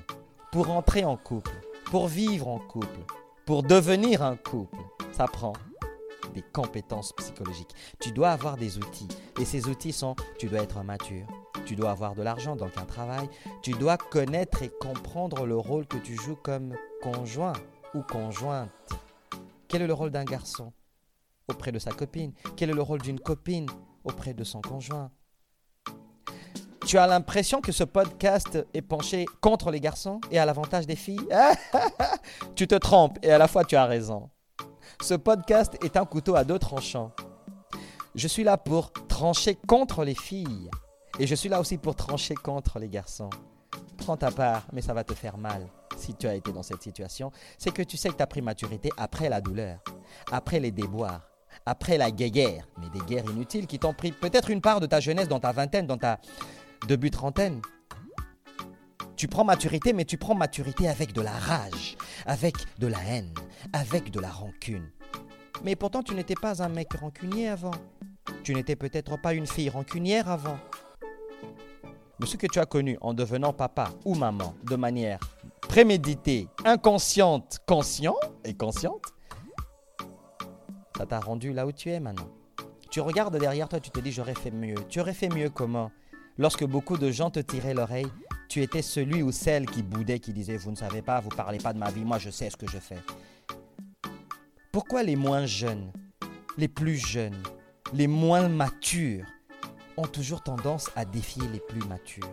pour 0.50 0.70
entrer 0.70 1.04
en 1.04 1.18
couple, 1.18 1.52
pour 1.84 2.08
vivre 2.08 2.48
en 2.48 2.58
couple, 2.58 3.00
pour 3.44 3.62
devenir 3.62 4.22
un 4.22 4.36
couple. 4.36 4.78
Ça 5.12 5.26
prend 5.26 5.52
des 6.32 6.42
compétences 6.42 7.12
psychologiques. 7.12 7.74
Tu 8.00 8.12
dois 8.12 8.30
avoir 8.30 8.56
des 8.56 8.78
outils. 8.78 9.08
Et 9.40 9.44
ces 9.44 9.68
outils 9.68 9.92
sont, 9.92 10.16
tu 10.38 10.48
dois 10.48 10.60
être 10.60 10.82
mature, 10.82 11.26
tu 11.66 11.76
dois 11.76 11.90
avoir 11.90 12.14
de 12.14 12.22
l'argent, 12.22 12.56
donc 12.56 12.76
un 12.76 12.84
travail, 12.84 13.28
tu 13.62 13.72
dois 13.72 13.96
connaître 13.96 14.62
et 14.62 14.70
comprendre 14.80 15.46
le 15.46 15.56
rôle 15.56 15.86
que 15.86 15.98
tu 15.98 16.16
joues 16.16 16.36
comme 16.36 16.74
conjoint 17.02 17.54
ou 17.94 18.02
conjointe. 18.02 18.70
Quel 19.68 19.82
est 19.82 19.86
le 19.86 19.94
rôle 19.94 20.10
d'un 20.10 20.24
garçon 20.24 20.72
auprès 21.48 21.72
de 21.72 21.78
sa 21.78 21.92
copine? 21.92 22.32
Quel 22.56 22.70
est 22.70 22.74
le 22.74 22.82
rôle 22.82 23.00
d'une 23.00 23.20
copine 23.20 23.66
auprès 24.04 24.34
de 24.34 24.44
son 24.44 24.60
conjoint? 24.60 25.10
Tu 26.86 26.98
as 26.98 27.06
l'impression 27.06 27.60
que 27.60 27.70
ce 27.70 27.84
podcast 27.84 28.66
est 28.74 28.82
penché 28.82 29.24
contre 29.40 29.70
les 29.70 29.80
garçons 29.80 30.20
et 30.30 30.38
à 30.38 30.44
l'avantage 30.44 30.86
des 30.86 30.96
filles? 30.96 31.26
Tu 32.56 32.66
te 32.66 32.74
trompes 32.74 33.18
et 33.22 33.30
à 33.30 33.38
la 33.38 33.48
fois 33.48 33.64
tu 33.64 33.76
as 33.76 33.86
raison. 33.86 34.28
Ce 35.02 35.14
podcast 35.14 35.76
est 35.82 35.96
un 35.96 36.04
couteau 36.04 36.36
à 36.36 36.44
deux 36.44 36.60
tranchants. 36.60 37.10
Je 38.14 38.28
suis 38.28 38.44
là 38.44 38.56
pour 38.56 38.92
trancher 39.08 39.56
contre 39.66 40.04
les 40.04 40.14
filles. 40.14 40.70
Et 41.18 41.26
je 41.26 41.34
suis 41.34 41.48
là 41.48 41.58
aussi 41.58 41.76
pour 41.76 41.96
trancher 41.96 42.36
contre 42.36 42.78
les 42.78 42.88
garçons. 42.88 43.28
Prends 43.96 44.16
ta 44.16 44.30
part, 44.30 44.62
mais 44.72 44.80
ça 44.80 44.94
va 44.94 45.02
te 45.02 45.12
faire 45.12 45.38
mal 45.38 45.66
si 45.96 46.14
tu 46.14 46.28
as 46.28 46.36
été 46.36 46.52
dans 46.52 46.62
cette 46.62 46.84
situation. 46.84 47.32
C'est 47.58 47.72
que 47.72 47.82
tu 47.82 47.96
sais 47.96 48.10
que 48.10 48.14
tu 48.14 48.22
as 48.22 48.28
pris 48.28 48.42
maturité 48.42 48.90
après 48.96 49.28
la 49.28 49.40
douleur, 49.40 49.80
après 50.30 50.60
les 50.60 50.70
déboires, 50.70 51.28
après 51.66 51.98
la 51.98 52.12
guerre, 52.12 52.68
mais 52.80 52.88
des 52.90 53.04
guerres 53.04 53.28
inutiles 53.28 53.66
qui 53.66 53.80
t'ont 53.80 53.94
pris 53.94 54.12
peut-être 54.12 54.50
une 54.50 54.60
part 54.60 54.78
de 54.78 54.86
ta 54.86 55.00
jeunesse 55.00 55.26
dans 55.26 55.40
ta 55.40 55.50
vingtaine, 55.50 55.88
dans 55.88 55.98
ta 55.98 56.20
début 56.86 57.10
trentaine. 57.10 57.60
Tu 59.16 59.26
prends 59.26 59.44
maturité, 59.44 59.92
mais 59.92 60.04
tu 60.04 60.16
prends 60.16 60.36
maturité 60.36 60.88
avec 60.88 61.12
de 61.12 61.22
la 61.22 61.32
rage, 61.32 61.96
avec 62.24 62.54
de 62.78 62.86
la 62.86 63.02
haine, 63.04 63.34
avec 63.72 64.10
de 64.10 64.20
la 64.20 64.30
rancune. 64.30 64.90
Mais 65.64 65.76
pourtant, 65.76 66.02
tu 66.02 66.14
n'étais 66.14 66.34
pas 66.34 66.62
un 66.62 66.68
mec 66.68 66.92
rancunier 66.94 67.48
avant. 67.48 67.72
Tu 68.42 68.54
n'étais 68.54 68.76
peut-être 68.76 69.20
pas 69.20 69.34
une 69.34 69.46
fille 69.46 69.70
rancunière 69.70 70.28
avant. 70.28 70.58
Mais 72.18 72.26
ce 72.26 72.36
que 72.36 72.46
tu 72.46 72.58
as 72.58 72.66
connu 72.66 72.98
en 73.00 73.14
devenant 73.14 73.52
papa 73.52 73.90
ou 74.04 74.14
maman 74.14 74.54
de 74.64 74.76
manière 74.76 75.18
préméditée, 75.60 76.48
inconsciente, 76.64 77.60
conscient 77.66 78.16
et 78.44 78.54
consciente, 78.54 79.02
ça 80.96 81.06
t'a 81.06 81.20
rendu 81.20 81.52
là 81.52 81.66
où 81.66 81.72
tu 81.72 81.90
es 81.90 81.98
maintenant. 81.98 82.28
Tu 82.90 83.00
regardes 83.00 83.38
derrière 83.38 83.68
toi, 83.68 83.80
tu 83.80 83.90
te 83.90 84.00
dis 84.00 84.12
j'aurais 84.12 84.34
fait 84.34 84.50
mieux. 84.50 84.76
Tu 84.88 85.00
aurais 85.00 85.14
fait 85.14 85.30
mieux 85.30 85.48
comment? 85.48 85.90
Lorsque 86.38 86.64
beaucoup 86.64 86.98
de 86.98 87.10
gens 87.10 87.30
te 87.30 87.40
tiraient 87.40 87.74
l'oreille, 87.74 88.10
tu 88.52 88.62
étais 88.62 88.82
celui 88.82 89.22
ou 89.22 89.32
celle 89.32 89.64
qui 89.64 89.82
boudait, 89.82 90.18
qui 90.18 90.34
disait 90.34 90.58
Vous 90.58 90.70
ne 90.70 90.76
savez 90.76 91.00
pas, 91.00 91.20
vous 91.20 91.30
ne 91.30 91.34
parlez 91.34 91.56
pas 91.56 91.72
de 91.72 91.78
ma 91.78 91.90
vie, 91.90 92.04
moi 92.04 92.18
je 92.18 92.28
sais 92.28 92.50
ce 92.50 92.56
que 92.58 92.68
je 92.68 92.76
fais. 92.76 92.98
Pourquoi 94.70 95.02
les 95.02 95.16
moins 95.16 95.46
jeunes, 95.46 95.90
les 96.58 96.68
plus 96.68 96.98
jeunes, 96.98 97.42
les 97.94 98.06
moins 98.06 98.50
matures 98.50 99.24
ont 99.96 100.06
toujours 100.06 100.42
tendance 100.42 100.90
à 100.96 101.06
défier 101.06 101.48
les 101.50 101.60
plus 101.60 101.80
matures? 101.88 102.30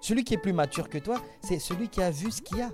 Celui 0.00 0.24
qui 0.24 0.32
est 0.32 0.38
plus 0.38 0.54
mature 0.54 0.88
que 0.88 0.96
toi, 0.96 1.20
c'est 1.42 1.58
celui 1.58 1.90
qui 1.90 2.00
a 2.00 2.10
vu 2.10 2.30
ce 2.30 2.40
qu'il 2.40 2.56
y 2.56 2.62
a. 2.62 2.70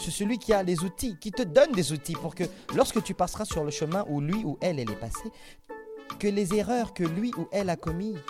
C'est 0.00 0.12
celui 0.12 0.38
qui 0.38 0.52
a 0.52 0.62
les 0.62 0.84
outils, 0.84 1.16
qui 1.20 1.32
te 1.32 1.42
donne 1.42 1.72
des 1.72 1.90
outils 1.90 2.12
pour 2.12 2.36
que 2.36 2.44
lorsque 2.72 3.02
tu 3.02 3.14
passeras 3.14 3.46
sur 3.46 3.64
le 3.64 3.72
chemin 3.72 4.04
où 4.08 4.20
lui 4.20 4.44
ou 4.44 4.58
elle, 4.60 4.78
est 4.78 4.86
passée, 4.94 5.32
que 6.20 6.28
les 6.28 6.54
erreurs 6.54 6.94
que 6.94 7.02
lui 7.02 7.32
ou 7.36 7.48
elle 7.50 7.68
a 7.68 7.74
commises, 7.74 8.20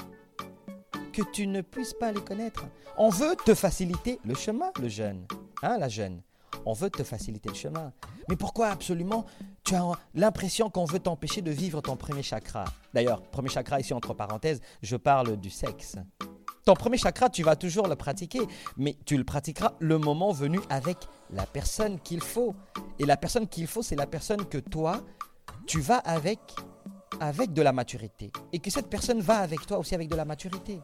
que 1.11 1.23
tu 1.23 1.47
ne 1.47 1.61
puisses 1.61 1.95
pas 1.95 2.13
les 2.13 2.21
connaître. 2.21 2.65
On 2.97 3.09
veut 3.09 3.37
te 3.45 3.55
faciliter 3.55 4.21
le 4.25 4.35
chemin, 4.35 4.71
le 4.81 4.89
jeune, 4.89 5.27
hein, 5.63 5.79
la 5.79 5.89
jeune. 5.89 6.23
On 6.67 6.73
veut 6.73 6.91
te 6.91 7.03
faciliter 7.03 7.49
le 7.49 7.55
chemin. 7.55 7.93
Mais 8.29 8.37
pourquoi 8.37 8.69
absolument 8.69 9.25
tu 9.65 9.75
as 9.75 9.93
l'impression 10.15 10.69
qu'on 10.69 10.85
veut 10.85 10.99
t'empêcher 10.99 11.43
de 11.43 11.51
vivre 11.51 11.81
ton 11.81 11.97
premier 11.97 12.23
chakra? 12.23 12.65
D'ailleurs, 12.93 13.23
premier 13.23 13.49
chakra 13.49 13.81
ici 13.81 13.95
entre 13.95 14.15
parenthèses, 14.15 14.61
je 14.83 14.97
parle 14.97 15.37
du 15.37 15.51
sexe. 15.51 15.97
Ton 16.65 16.75
premier 16.75 16.99
chakra, 16.99 17.31
tu 17.31 17.43
vas 17.43 17.57
toujours 17.57 17.89
le 17.89 17.97
pratiquer, 17.97 18.41
mais 18.77 18.97
tu 19.07 19.17
le 19.17 19.25
pratiqueras 19.25 19.73
le 19.79 19.99
moment 19.99 20.33
venu 20.33 20.61
avec 20.69 20.99
la 21.31 21.47
personne 21.47 21.99
qu'il 22.01 22.21
faut. 22.21 22.55
Et 22.99 23.07
la 23.07 23.17
personne 23.17 23.49
qu'il 23.49 23.67
faut, 23.67 23.83
c'est 23.83 23.97
la 23.97 24.07
personne 24.07 24.45
que 24.45 24.59
toi, 24.59 25.01
tu 25.67 25.81
vas 25.81 25.99
avec 25.99 26.39
avec 27.21 27.53
de 27.53 27.63
la 27.63 27.73
maturité. 27.73 28.33
Et 28.53 28.59
que 28.59 28.71
cette 28.71 28.89
personne 28.89 29.21
va 29.21 29.39
avec 29.39 29.67
toi 29.67 29.79
aussi 29.79 29.95
avec 29.95 30.09
de 30.09 30.17
la 30.17 30.25
maturité. 30.25 30.81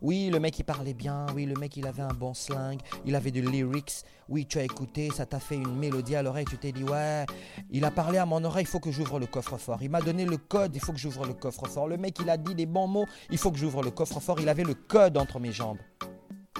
Oui, 0.00 0.30
le 0.30 0.40
mec 0.40 0.58
il 0.58 0.64
parlait 0.64 0.94
bien, 0.94 1.26
oui, 1.34 1.46
le 1.46 1.54
mec 1.54 1.76
il 1.76 1.86
avait 1.86 2.02
un 2.02 2.14
bon 2.14 2.34
slang, 2.34 2.78
il 3.04 3.14
avait 3.14 3.30
du 3.30 3.42
lyrics, 3.42 4.04
oui, 4.28 4.46
tu 4.46 4.58
as 4.58 4.64
écouté, 4.64 5.10
ça 5.10 5.26
t'a 5.26 5.38
fait 5.38 5.56
une 5.56 5.76
mélodie 5.76 6.16
à 6.16 6.22
l'oreille, 6.22 6.46
tu 6.46 6.56
t'es 6.56 6.72
dit, 6.72 6.84
ouais, 6.84 7.26
il 7.70 7.84
a 7.84 7.90
parlé 7.90 8.18
à 8.18 8.26
mon 8.26 8.42
oreille, 8.44 8.64
il 8.64 8.68
faut 8.68 8.80
que 8.80 8.90
j'ouvre 8.90 9.18
le 9.18 9.26
coffre-fort. 9.26 9.82
Il 9.82 9.90
m'a 9.90 10.00
donné 10.00 10.24
le 10.24 10.36
code, 10.36 10.74
il 10.74 10.80
faut 10.80 10.92
que 10.92 10.98
j'ouvre 10.98 11.26
le 11.26 11.34
coffre-fort. 11.34 11.88
Le 11.88 11.96
mec 11.96 12.18
il 12.20 12.30
a 12.30 12.36
dit 12.36 12.54
des 12.54 12.66
bons 12.66 12.86
mots, 12.86 13.06
il 13.30 13.38
faut 13.38 13.50
que 13.50 13.58
j'ouvre 13.58 13.82
le 13.82 13.90
coffre-fort. 13.90 14.40
Il 14.40 14.48
avait 14.48 14.64
le 14.64 14.74
code 14.74 15.18
entre 15.18 15.38
mes 15.38 15.52
jambes. 15.52 15.78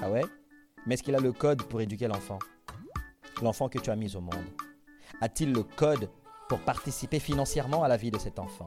Ah 0.02 0.10
ouais? 0.10 0.24
Mais 0.86 0.94
est-ce 0.94 1.02
qu'il 1.02 1.14
a 1.14 1.20
le 1.20 1.32
code 1.32 1.62
pour 1.62 1.80
éduquer 1.80 2.08
l'enfant? 2.08 2.38
L'enfant 3.40 3.68
que 3.68 3.78
tu 3.78 3.90
as 3.90 3.96
mis 3.96 4.14
au 4.16 4.20
monde. 4.20 4.44
A-t-il 5.20 5.52
le 5.52 5.62
code 5.62 6.10
pour 6.48 6.58
participer 6.60 7.20
financièrement 7.20 7.84
à 7.84 7.88
la 7.88 7.96
vie 7.96 8.10
de 8.10 8.18
cet 8.18 8.38
enfant? 8.38 8.66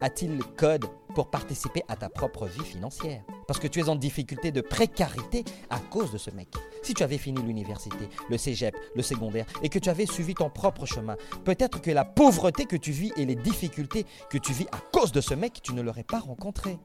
A-t-il 0.00 0.36
le 0.36 0.44
code 0.44 0.86
pour 1.14 1.30
participer 1.30 1.82
à 1.88 1.96
ta 1.96 2.08
propre 2.08 2.46
vie 2.46 2.64
financière? 2.64 3.22
Parce 3.46 3.60
que 3.60 3.66
tu 3.66 3.80
es 3.80 3.88
en 3.88 3.96
difficulté 3.96 4.50
de 4.50 4.60
précarité 4.60 5.44
à 5.70 5.78
cause 5.78 6.12
de 6.12 6.18
ce 6.18 6.30
mec. 6.30 6.48
Si 6.82 6.94
tu 6.94 7.02
avais 7.02 7.18
fini 7.18 7.40
l'université, 7.42 8.08
le 8.28 8.38
cégep, 8.38 8.76
le 8.94 9.02
secondaire, 9.02 9.46
et 9.62 9.68
que 9.68 9.78
tu 9.78 9.88
avais 9.88 10.06
suivi 10.06 10.34
ton 10.34 10.50
propre 10.50 10.86
chemin, 10.86 11.16
peut-être 11.44 11.80
que 11.80 11.90
la 11.90 12.04
pauvreté 12.04 12.64
que 12.64 12.76
tu 12.76 12.92
vis 12.92 13.12
et 13.16 13.26
les 13.26 13.36
difficultés 13.36 14.06
que 14.30 14.38
tu 14.38 14.52
vis 14.52 14.66
à 14.72 14.78
cause 14.92 15.12
de 15.12 15.20
ce 15.20 15.34
mec, 15.34 15.60
tu 15.62 15.72
ne 15.74 15.82
l'aurais 15.82 16.04
pas 16.04 16.20
rencontré. 16.20 16.78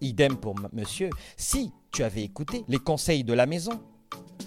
Idem 0.00 0.36
pour 0.36 0.54
monsieur, 0.72 1.10
si 1.36 1.72
tu 1.90 2.04
avais 2.04 2.22
écouté 2.22 2.64
les 2.68 2.78
conseils 2.78 3.24
de 3.24 3.34
la 3.34 3.46
maison, 3.46 3.80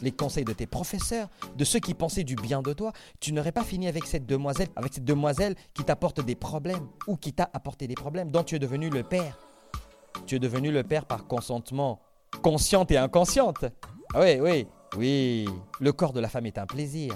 les 0.04 0.12
conseils 0.12 0.44
de 0.44 0.54
tes 0.54 0.68
professeurs, 0.68 1.30
de 1.56 1.64
ceux 1.64 1.80
qui 1.80 1.94
pensaient 1.94 2.26
du 2.26 2.36
bien 2.36 2.62
de 2.62 2.74
toi, 2.74 2.92
tu 3.20 3.32
n'aurais 3.32 3.54
pas 3.54 3.64
fini 3.64 3.88
avec 3.88 4.06
cette 4.06 4.26
demoiselle, 4.26 4.68
avec 4.76 4.94
cette 4.94 5.06
demoiselle 5.06 5.56
qui 5.74 5.84
t'apporte 5.84 6.20
des 6.24 6.36
problèmes 6.36 6.88
ou 7.08 7.16
qui 7.16 7.34
t'a 7.34 7.50
apporté 7.54 7.88
des 7.88 7.96
problèmes, 7.96 8.30
dont 8.30 8.44
tu 8.44 8.56
es 8.56 8.60
devenu 8.60 8.90
le 8.90 9.04
père. 9.04 9.40
Tu 10.28 10.36
es 10.36 10.40
devenu 10.40 10.72
le 10.72 10.84
père 10.84 11.06
par 11.06 11.26
consentement, 11.26 12.02
consciente 12.42 12.92
et 12.92 12.98
inconsciente. 12.98 13.66
Ah 14.14 14.20
oui, 14.22 14.40
oui, 14.42 14.68
oui. 14.98 15.50
Le 15.80 15.94
corps 15.94 16.14
de 16.14 16.20
la 16.20 16.28
femme 16.28 16.46
est 16.46 16.58
un 16.58 16.66
plaisir. 16.66 17.16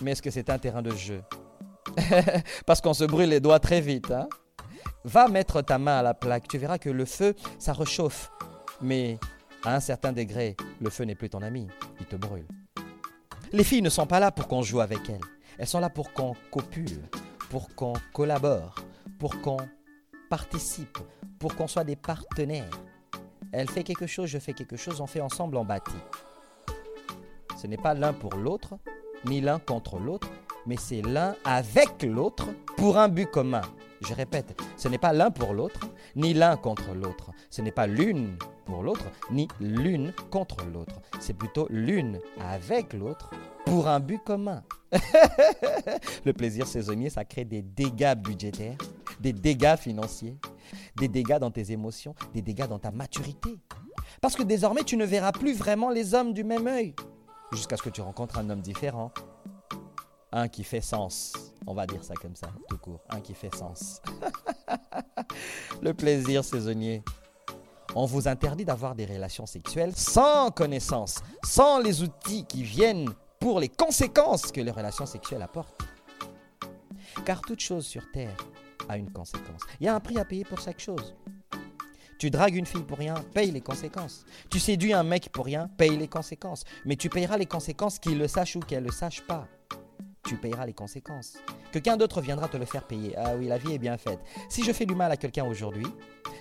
Mais 0.00 0.12
est-ce 0.12 0.22
que 0.22 0.30
c'est 0.30 0.48
un 0.48 0.58
terrain 0.58 0.82
de 0.82 0.94
jeu? 0.94 1.22
Parce 2.66 2.80
qu'on 2.80 2.94
se 2.94 3.04
brûle 3.04 3.30
les 3.30 3.40
doigts 3.40 3.60
très 3.60 3.80
vite. 3.80 4.12
Hein 4.12 4.28
Va 5.04 5.28
mettre 5.28 5.60
ta 5.60 5.78
main 5.78 5.98
à 5.98 6.02
la 6.02 6.14
plaque, 6.14 6.48
tu 6.48 6.58
verras 6.58 6.78
que 6.78 6.90
le 6.90 7.04
feu, 7.04 7.34
ça 7.58 7.72
réchauffe. 7.72 8.30
Mais 8.80 9.18
à 9.64 9.74
un 9.74 9.80
certain 9.80 10.12
degré, 10.12 10.56
le 10.80 10.90
feu 10.90 11.04
n'est 11.04 11.14
plus 11.14 11.30
ton 11.30 11.42
ami, 11.42 11.68
il 12.00 12.06
te 12.06 12.16
brûle. 12.16 12.46
Les 13.52 13.64
filles 13.64 13.82
ne 13.82 13.88
sont 13.88 14.06
pas 14.06 14.20
là 14.20 14.30
pour 14.32 14.48
qu'on 14.48 14.62
joue 14.62 14.80
avec 14.80 15.08
elles. 15.08 15.20
Elles 15.58 15.66
sont 15.66 15.80
là 15.80 15.88
pour 15.88 16.12
qu'on 16.12 16.34
copule, 16.50 17.02
pour 17.48 17.74
qu'on 17.74 17.94
collabore, 18.12 18.74
pour 19.18 19.40
qu'on 19.40 19.58
participe, 20.28 20.98
pour 21.38 21.54
qu'on 21.54 21.68
soit 21.68 21.84
des 21.84 21.96
partenaires. 21.96 22.70
Elle 23.52 23.70
fait 23.70 23.84
quelque 23.84 24.06
chose, 24.06 24.28
je 24.28 24.38
fais 24.38 24.52
quelque 24.52 24.76
chose, 24.76 25.00
on 25.00 25.06
fait 25.06 25.20
ensemble, 25.20 25.56
on 25.56 25.64
bâtit. 25.64 25.92
Ce 27.56 27.66
n'est 27.66 27.76
pas 27.76 27.94
l'un 27.94 28.12
pour 28.12 28.34
l'autre, 28.34 28.74
ni 29.24 29.40
l'un 29.40 29.58
contre 29.58 29.98
l'autre, 29.98 30.28
mais 30.66 30.76
c'est 30.76 31.02
l'un 31.02 31.34
avec 31.44 32.02
l'autre 32.02 32.48
pour 32.76 32.98
un 32.98 33.08
but 33.08 33.30
commun. 33.30 33.62
Je 34.02 34.12
répète, 34.12 34.60
ce 34.76 34.88
n'est 34.88 34.98
pas 34.98 35.12
l'un 35.12 35.30
pour 35.30 35.54
l'autre, 35.54 35.80
ni 36.16 36.34
l'un 36.34 36.56
contre 36.56 36.92
l'autre. 36.94 37.30
Ce 37.50 37.62
n'est 37.62 37.72
pas 37.72 37.86
l'une 37.86 38.36
pour 38.66 38.82
l'autre, 38.82 39.06
ni 39.30 39.48
l'une 39.60 40.12
contre 40.30 40.66
l'autre. 40.66 41.00
C'est 41.20 41.32
plutôt 41.32 41.66
l'une 41.70 42.20
avec 42.40 42.92
l'autre 42.92 43.30
pour 43.64 43.88
un 43.88 44.00
but 44.00 44.22
commun. 44.22 44.62
le 46.24 46.32
plaisir 46.32 46.66
saisonnier, 46.66 47.08
ça 47.08 47.24
crée 47.24 47.44
des 47.44 47.62
dégâts 47.62 48.14
budgétaires, 48.14 48.76
des 49.20 49.32
dégâts 49.32 49.76
financiers, 49.76 50.36
des 50.96 51.08
dégâts 51.08 51.38
dans 51.38 51.50
tes 51.50 51.72
émotions, 51.72 52.14
des 52.34 52.42
dégâts 52.42 52.66
dans 52.66 52.78
ta 52.78 52.90
maturité. 52.90 53.58
Parce 54.20 54.36
que 54.36 54.42
désormais, 54.42 54.82
tu 54.82 54.96
ne 54.96 55.04
verras 55.04 55.32
plus 55.32 55.54
vraiment 55.54 55.90
les 55.90 56.14
hommes 56.14 56.32
du 56.32 56.44
même 56.44 56.66
œil, 56.66 56.94
jusqu'à 57.52 57.76
ce 57.76 57.82
que 57.82 57.90
tu 57.90 58.00
rencontres 58.00 58.38
un 58.38 58.50
homme 58.50 58.60
différent, 58.60 59.12
un 60.32 60.48
qui 60.48 60.64
fait 60.64 60.80
sens. 60.80 61.32
On 61.66 61.74
va 61.74 61.86
dire 61.86 62.04
ça 62.04 62.14
comme 62.14 62.36
ça, 62.36 62.48
tout 62.68 62.78
court. 62.78 63.00
Un 63.08 63.20
qui 63.20 63.34
fait 63.34 63.54
sens. 63.54 64.00
le 65.82 65.94
plaisir 65.94 66.44
saisonnier. 66.44 67.02
On 67.98 68.04
vous 68.04 68.28
interdit 68.28 68.66
d'avoir 68.66 68.94
des 68.94 69.06
relations 69.06 69.46
sexuelles 69.46 69.96
sans 69.96 70.50
connaissance, 70.50 71.22
sans 71.42 71.78
les 71.78 72.02
outils 72.02 72.44
qui 72.44 72.62
viennent 72.62 73.08
pour 73.40 73.58
les 73.58 73.70
conséquences 73.70 74.52
que 74.52 74.60
les 74.60 74.70
relations 74.70 75.06
sexuelles 75.06 75.40
apportent. 75.40 75.80
Car 77.24 77.40
toute 77.40 77.60
chose 77.60 77.86
sur 77.86 78.02
Terre 78.12 78.36
a 78.90 78.98
une 78.98 79.10
conséquence. 79.10 79.62
Il 79.80 79.86
y 79.86 79.88
a 79.88 79.94
un 79.94 80.00
prix 80.00 80.18
à 80.18 80.26
payer 80.26 80.44
pour 80.44 80.60
chaque 80.60 80.78
chose. 80.78 81.14
Tu 82.18 82.28
dragues 82.28 82.56
une 82.56 82.66
fille 82.66 82.82
pour 82.82 82.98
rien, 82.98 83.14
paye 83.32 83.50
les 83.50 83.62
conséquences. 83.62 84.26
Tu 84.50 84.60
séduis 84.60 84.92
un 84.92 85.02
mec 85.02 85.30
pour 85.32 85.46
rien, 85.46 85.70
paye 85.78 85.96
les 85.96 86.08
conséquences. 86.08 86.64
Mais 86.84 86.96
tu 86.96 87.08
payeras 87.08 87.38
les 87.38 87.46
conséquences 87.46 87.98
qu'il 87.98 88.18
le 88.18 88.28
sache 88.28 88.56
ou 88.56 88.60
qu'elle 88.60 88.82
ne 88.82 88.88
le 88.88 88.92
sache 88.92 89.22
pas 89.22 89.48
tu 90.26 90.36
payeras 90.36 90.66
les 90.66 90.72
conséquences. 90.72 91.34
Quelqu'un 91.72 91.96
d'autre 91.96 92.20
viendra 92.20 92.48
te 92.48 92.56
le 92.56 92.64
faire 92.64 92.86
payer. 92.86 93.14
Ah 93.16 93.34
oui, 93.38 93.46
la 93.46 93.58
vie 93.58 93.72
est 93.72 93.78
bien 93.78 93.96
faite. 93.96 94.18
Si 94.48 94.64
je 94.64 94.72
fais 94.72 94.84
du 94.84 94.94
mal 94.94 95.12
à 95.12 95.16
quelqu'un 95.16 95.44
aujourd'hui, 95.44 95.86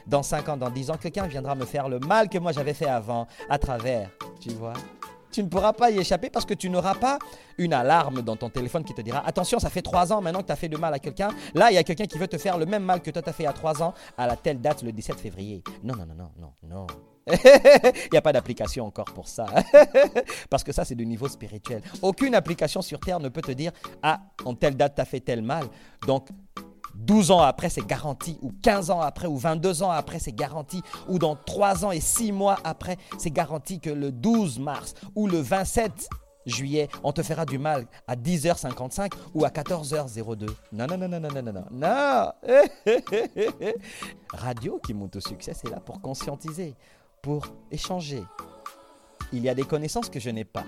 dans 0.08 0.24
5 0.24 0.50
ans, 0.50 0.58
dans 0.58 0.70
10 0.70 0.92
ans, 0.92 0.98
quelqu'un 0.98 1.28
viendra 1.28 1.56
me 1.56 1.66
faire 1.66 1.90
le 1.90 2.00
mal 2.00 2.30
que 2.30 2.38
moi 2.38 2.52
j'avais 2.52 2.74
fait 2.74 2.88
avant, 2.88 3.28
à 3.50 3.58
travers. 3.58 4.10
Tu 4.40 4.50
vois 4.50 4.74
tu 5.36 5.44
ne 5.44 5.50
pourras 5.50 5.74
pas 5.74 5.92
y 5.92 6.00
échapper 6.00 6.30
parce 6.30 6.46
que 6.46 6.54
tu 6.54 6.70
n'auras 6.70 6.96
pas 6.96 7.20
une 7.58 7.74
alarme 7.74 8.22
dans 8.22 8.38
ton 8.38 8.50
téléphone 8.50 8.86
qui 8.86 8.94
te 8.94 9.02
dira 9.02 9.22
attention, 9.28 9.60
ça 9.60 9.70
fait 9.70 9.82
3 9.82 10.14
ans 10.14 10.22
maintenant 10.22 10.40
que 10.40 10.48
tu 10.48 10.54
as 10.54 10.56
fait 10.56 10.70
du 10.70 10.78
mal 10.78 10.94
à 10.94 11.00
quelqu'un. 11.00 11.28
Là, 11.54 11.72
il 11.72 11.76
y 11.76 11.78
a 11.78 11.84
quelqu'un 11.84 12.06
qui 12.06 12.18
veut 12.18 12.30
te 12.30 12.38
faire 12.38 12.58
le 12.58 12.66
même 12.66 12.84
mal 12.84 13.02
que 13.02 13.12
toi 13.12 13.22
tu 13.22 13.28
as 13.28 13.34
fait 13.34 13.46
à 13.46 13.52
3 13.52 13.84
ans 13.84 13.94
à 14.18 14.28
la 14.28 14.38
telle 14.38 14.62
date, 14.62 14.82
le 14.82 14.94
17 14.94 15.20
février. 15.20 15.62
Non, 15.84 15.94
non, 15.94 16.06
non, 16.06 16.16
non, 16.16 16.32
non, 16.40 16.54
non. 16.70 16.88
Il 17.28 18.10
n'y 18.14 18.18
a 18.18 18.22
pas 18.22 18.32
d'application 18.32 18.86
encore 18.86 19.12
pour 19.14 19.28
ça. 19.28 19.48
Parce 20.50 20.64
que 20.64 20.72
ça, 20.72 20.86
c'est 20.86 20.96
du 20.96 21.06
niveau 21.06 21.28
spirituel. 21.28 21.82
Aucune 22.02 22.34
application 22.34 22.82
sur 22.82 23.02
Terre 23.02 23.20
ne 23.20 23.28
peut 23.28 23.42
te 23.42 23.52
dire, 23.52 23.74
ah, 24.04 24.22
en 24.46 24.54
telle 24.54 24.78
date, 24.78 24.96
tu 24.96 25.02
as 25.02 25.06
fait 25.06 25.20
tel 25.20 25.42
mal. 25.42 25.66
Donc, 26.08 26.30
12 26.96 27.32
ans 27.32 27.42
après, 27.42 27.70
c'est 27.70 27.86
garanti, 27.86 28.38
ou 28.42 28.52
15 28.64 28.90
ans 28.90 29.02
après, 29.02 29.28
ou 29.28 29.38
22 29.38 29.84
ans 29.84 29.92
après, 29.92 30.20
c'est 30.20 30.34
garanti, 30.34 30.82
ou 31.08 31.20
dans 31.20 31.36
3 31.36 31.86
ans 31.86 31.92
et 31.92 32.00
6 32.00 32.32
mois 32.32 32.58
après, 32.64 32.98
c'est 33.18 33.32
garanti 33.32 33.80
que 33.80 33.90
le 33.90 34.12
12 34.12 34.60
mars 34.60 34.94
ou 35.16 35.28
le 35.28 35.40
27 35.40 36.10
juillet, 36.46 36.90
on 37.04 37.12
te 37.12 37.24
fera 37.24 37.46
du 37.46 37.58
mal 37.58 37.88
à 38.08 38.16
10h55 38.16 39.12
ou 39.34 39.46
à 39.46 39.50
14h02. 39.50 40.48
Non, 40.72 40.88
non, 40.88 40.98
non, 40.98 41.10
non, 41.10 41.20
non, 41.20 41.30
non, 41.30 41.54
non, 41.54 41.66
non. 41.72 42.32
Radio 44.34 44.80
qui 44.86 44.94
monte 44.94 45.16
au 45.18 45.22
succès, 45.22 45.54
c'est 45.54 45.70
là 45.70 45.80
pour 45.80 46.02
conscientiser, 46.02 46.76
pour 47.22 47.48
échanger. 47.72 48.24
Il 49.34 49.44
y 49.44 49.50
a 49.50 49.56
des 49.56 49.64
connaissances 49.64 50.10
que 50.10 50.20
je 50.20 50.30
n'ai 50.30 50.46
pas. 50.46 50.66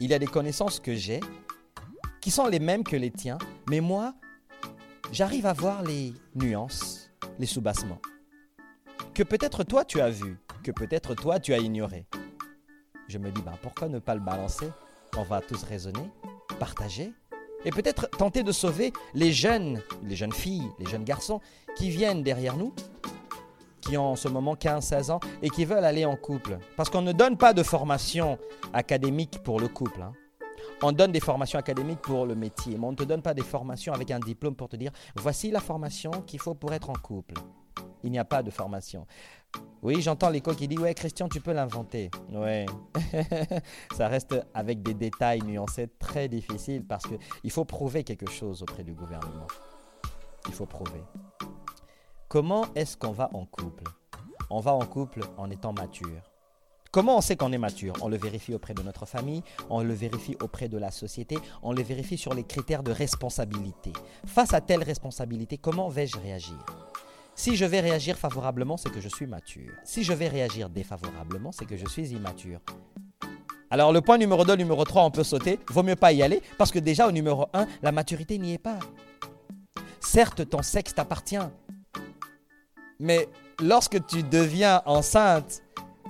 Il 0.00 0.10
y 0.10 0.14
a 0.14 0.18
des 0.18 0.26
connaissances 0.26 0.78
que 0.78 0.94
j'ai 0.94 1.20
qui 2.20 2.30
sont 2.30 2.46
les 2.46 2.60
mêmes 2.60 2.84
que 2.84 2.96
les 2.96 3.10
tiens, 3.10 3.38
mais 3.68 3.80
moi, 3.80 4.14
j'arrive 5.12 5.46
à 5.46 5.52
voir 5.52 5.82
les 5.82 6.14
nuances, 6.34 7.10
les 7.38 7.46
soubassements. 7.46 8.00
Que 9.14 9.22
peut-être 9.22 9.62
toi 9.62 9.84
tu 9.84 10.00
as 10.00 10.10
vu, 10.10 10.40
que 10.64 10.70
peut-être 10.70 11.14
toi 11.14 11.38
tu 11.38 11.52
as 11.52 11.58
ignoré. 11.58 12.06
Je 13.08 13.18
me 13.18 13.30
dis, 13.30 13.42
bah, 13.42 13.52
pourquoi 13.60 13.88
ne 13.88 13.98
pas 13.98 14.14
le 14.14 14.20
balancer? 14.20 14.70
On 15.18 15.22
va 15.22 15.42
tous 15.42 15.62
raisonner, 15.64 16.10
partager, 16.58 17.12
Et 17.64 17.70
peut-être 17.70 18.08
tenter 18.08 18.42
de 18.42 18.50
sauver 18.50 18.92
les 19.14 19.32
jeunes, 19.32 19.82
les 20.02 20.16
jeunes 20.16 20.32
filles, 20.32 20.66
les 20.78 20.86
jeunes 20.86 21.04
garçons 21.04 21.40
qui 21.76 21.90
viennent 21.90 22.22
derrière 22.22 22.56
nous, 22.56 22.74
qui 23.82 23.96
ont 23.96 24.12
en 24.12 24.16
ce 24.16 24.28
moment 24.28 24.54
15-16 24.54 25.10
ans 25.12 25.20
et 25.42 25.50
qui 25.50 25.64
veulent 25.64 25.84
aller 25.84 26.04
en 26.04 26.16
couple. 26.16 26.58
Parce 26.76 26.88
qu'on 26.88 27.02
ne 27.02 27.12
donne 27.12 27.36
pas 27.36 27.52
de 27.52 27.62
formation 27.62 28.38
académique 28.72 29.42
pour 29.44 29.60
le 29.60 29.68
couple. 29.68 30.02
Hein. 30.02 30.12
On 30.84 30.90
donne 30.90 31.12
des 31.12 31.20
formations 31.20 31.60
académiques 31.60 32.00
pour 32.00 32.26
le 32.26 32.34
métier, 32.34 32.76
mais 32.76 32.86
on 32.86 32.90
ne 32.90 32.96
te 32.96 33.04
donne 33.04 33.22
pas 33.22 33.34
des 33.34 33.42
formations 33.42 33.92
avec 33.92 34.10
un 34.10 34.18
diplôme 34.18 34.56
pour 34.56 34.68
te 34.68 34.74
dire 34.74 34.90
voici 35.14 35.52
la 35.52 35.60
formation 35.60 36.10
qu'il 36.26 36.40
faut 36.40 36.54
pour 36.54 36.72
être 36.72 36.90
en 36.90 36.94
couple. 36.94 37.34
Il 38.02 38.10
n'y 38.10 38.18
a 38.18 38.24
pas 38.24 38.42
de 38.42 38.50
formation. 38.50 39.06
Oui, 39.82 40.02
j'entends 40.02 40.28
l'écho 40.28 40.52
qui 40.54 40.66
dit 40.66 40.76
Ouais, 40.78 40.92
Christian, 40.92 41.28
tu 41.28 41.40
peux 41.40 41.52
l'inventer. 41.52 42.10
Ouais. 42.32 42.66
Ça 43.96 44.08
reste 44.08 44.34
avec 44.54 44.82
des 44.82 44.94
détails 44.94 45.42
nuancés 45.42 45.88
très 46.00 46.28
difficiles 46.28 46.84
parce 46.84 47.04
qu'il 47.04 47.50
faut 47.52 47.64
prouver 47.64 48.02
quelque 48.02 48.28
chose 48.28 48.62
auprès 48.62 48.82
du 48.82 48.92
gouvernement. 48.92 49.46
Il 50.48 50.52
faut 50.52 50.66
prouver. 50.66 51.04
Comment 52.28 52.64
est-ce 52.74 52.96
qu'on 52.96 53.12
va 53.12 53.30
en 53.34 53.44
couple? 53.44 53.84
On 54.50 54.58
va 54.58 54.72
en 54.72 54.84
couple 54.84 55.20
en 55.36 55.48
étant 55.48 55.72
mature. 55.72 56.31
Comment 56.92 57.16
on 57.16 57.20
sait 57.22 57.36
qu'on 57.36 57.50
est 57.52 57.58
mature? 57.58 57.94
On 58.02 58.08
le 58.08 58.18
vérifie 58.18 58.52
auprès 58.52 58.74
de 58.74 58.82
notre 58.82 59.06
famille, 59.06 59.42
on 59.70 59.82
le 59.82 59.94
vérifie 59.94 60.36
auprès 60.42 60.68
de 60.68 60.76
la 60.76 60.90
société, 60.90 61.38
on 61.62 61.72
le 61.72 61.82
vérifie 61.82 62.18
sur 62.18 62.34
les 62.34 62.44
critères 62.44 62.82
de 62.82 62.92
responsabilité. 62.92 63.94
Face 64.26 64.52
à 64.52 64.60
telle 64.60 64.82
responsabilité, 64.82 65.56
comment 65.56 65.88
vais-je 65.88 66.18
réagir? 66.18 66.58
Si 67.34 67.56
je 67.56 67.64
vais 67.64 67.80
réagir 67.80 68.18
favorablement, 68.18 68.76
c'est 68.76 68.90
que 68.90 69.00
je 69.00 69.08
suis 69.08 69.26
mature. 69.26 69.72
Si 69.84 70.04
je 70.04 70.12
vais 70.12 70.28
réagir 70.28 70.68
défavorablement, 70.68 71.50
c'est 71.50 71.64
que 71.64 71.78
je 71.78 71.88
suis 71.88 72.10
immature. 72.10 72.60
Alors 73.70 73.90
le 73.90 74.02
point 74.02 74.18
numéro 74.18 74.44
2, 74.44 74.54
numéro 74.56 74.84
3, 74.84 75.02
on 75.02 75.10
peut 75.10 75.24
sauter. 75.24 75.58
Vaut 75.70 75.82
mieux 75.82 75.96
pas 75.96 76.12
y 76.12 76.22
aller 76.22 76.42
parce 76.58 76.70
que 76.70 76.78
déjà 76.78 77.08
au 77.08 77.10
numéro 77.10 77.46
1, 77.54 77.66
la 77.80 77.92
maturité 77.92 78.36
n'y 78.36 78.52
est 78.52 78.58
pas. 78.58 78.78
Certes, 79.98 80.46
ton 80.46 80.60
sexe 80.60 80.94
t'appartient. 80.94 81.38
Mais 83.00 83.30
lorsque 83.62 84.04
tu 84.04 84.22
deviens 84.22 84.82
enceinte 84.84 85.61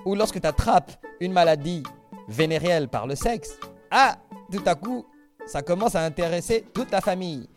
ou 0.04 0.14
lorsque 0.14 0.40
tu 0.40 0.46
attrapes 0.46 0.92
une 1.20 1.32
maladie 1.32 1.82
vénérielle 2.28 2.88
par 2.88 3.06
le 3.06 3.14
sexe, 3.14 3.58
ah, 3.90 4.18
tout 4.50 4.62
à 4.66 4.74
coup, 4.74 5.06
ça 5.46 5.62
commence 5.62 5.94
à 5.94 6.04
intéresser 6.04 6.64
toute 6.72 6.90
la 6.90 7.00
famille. 7.00 7.48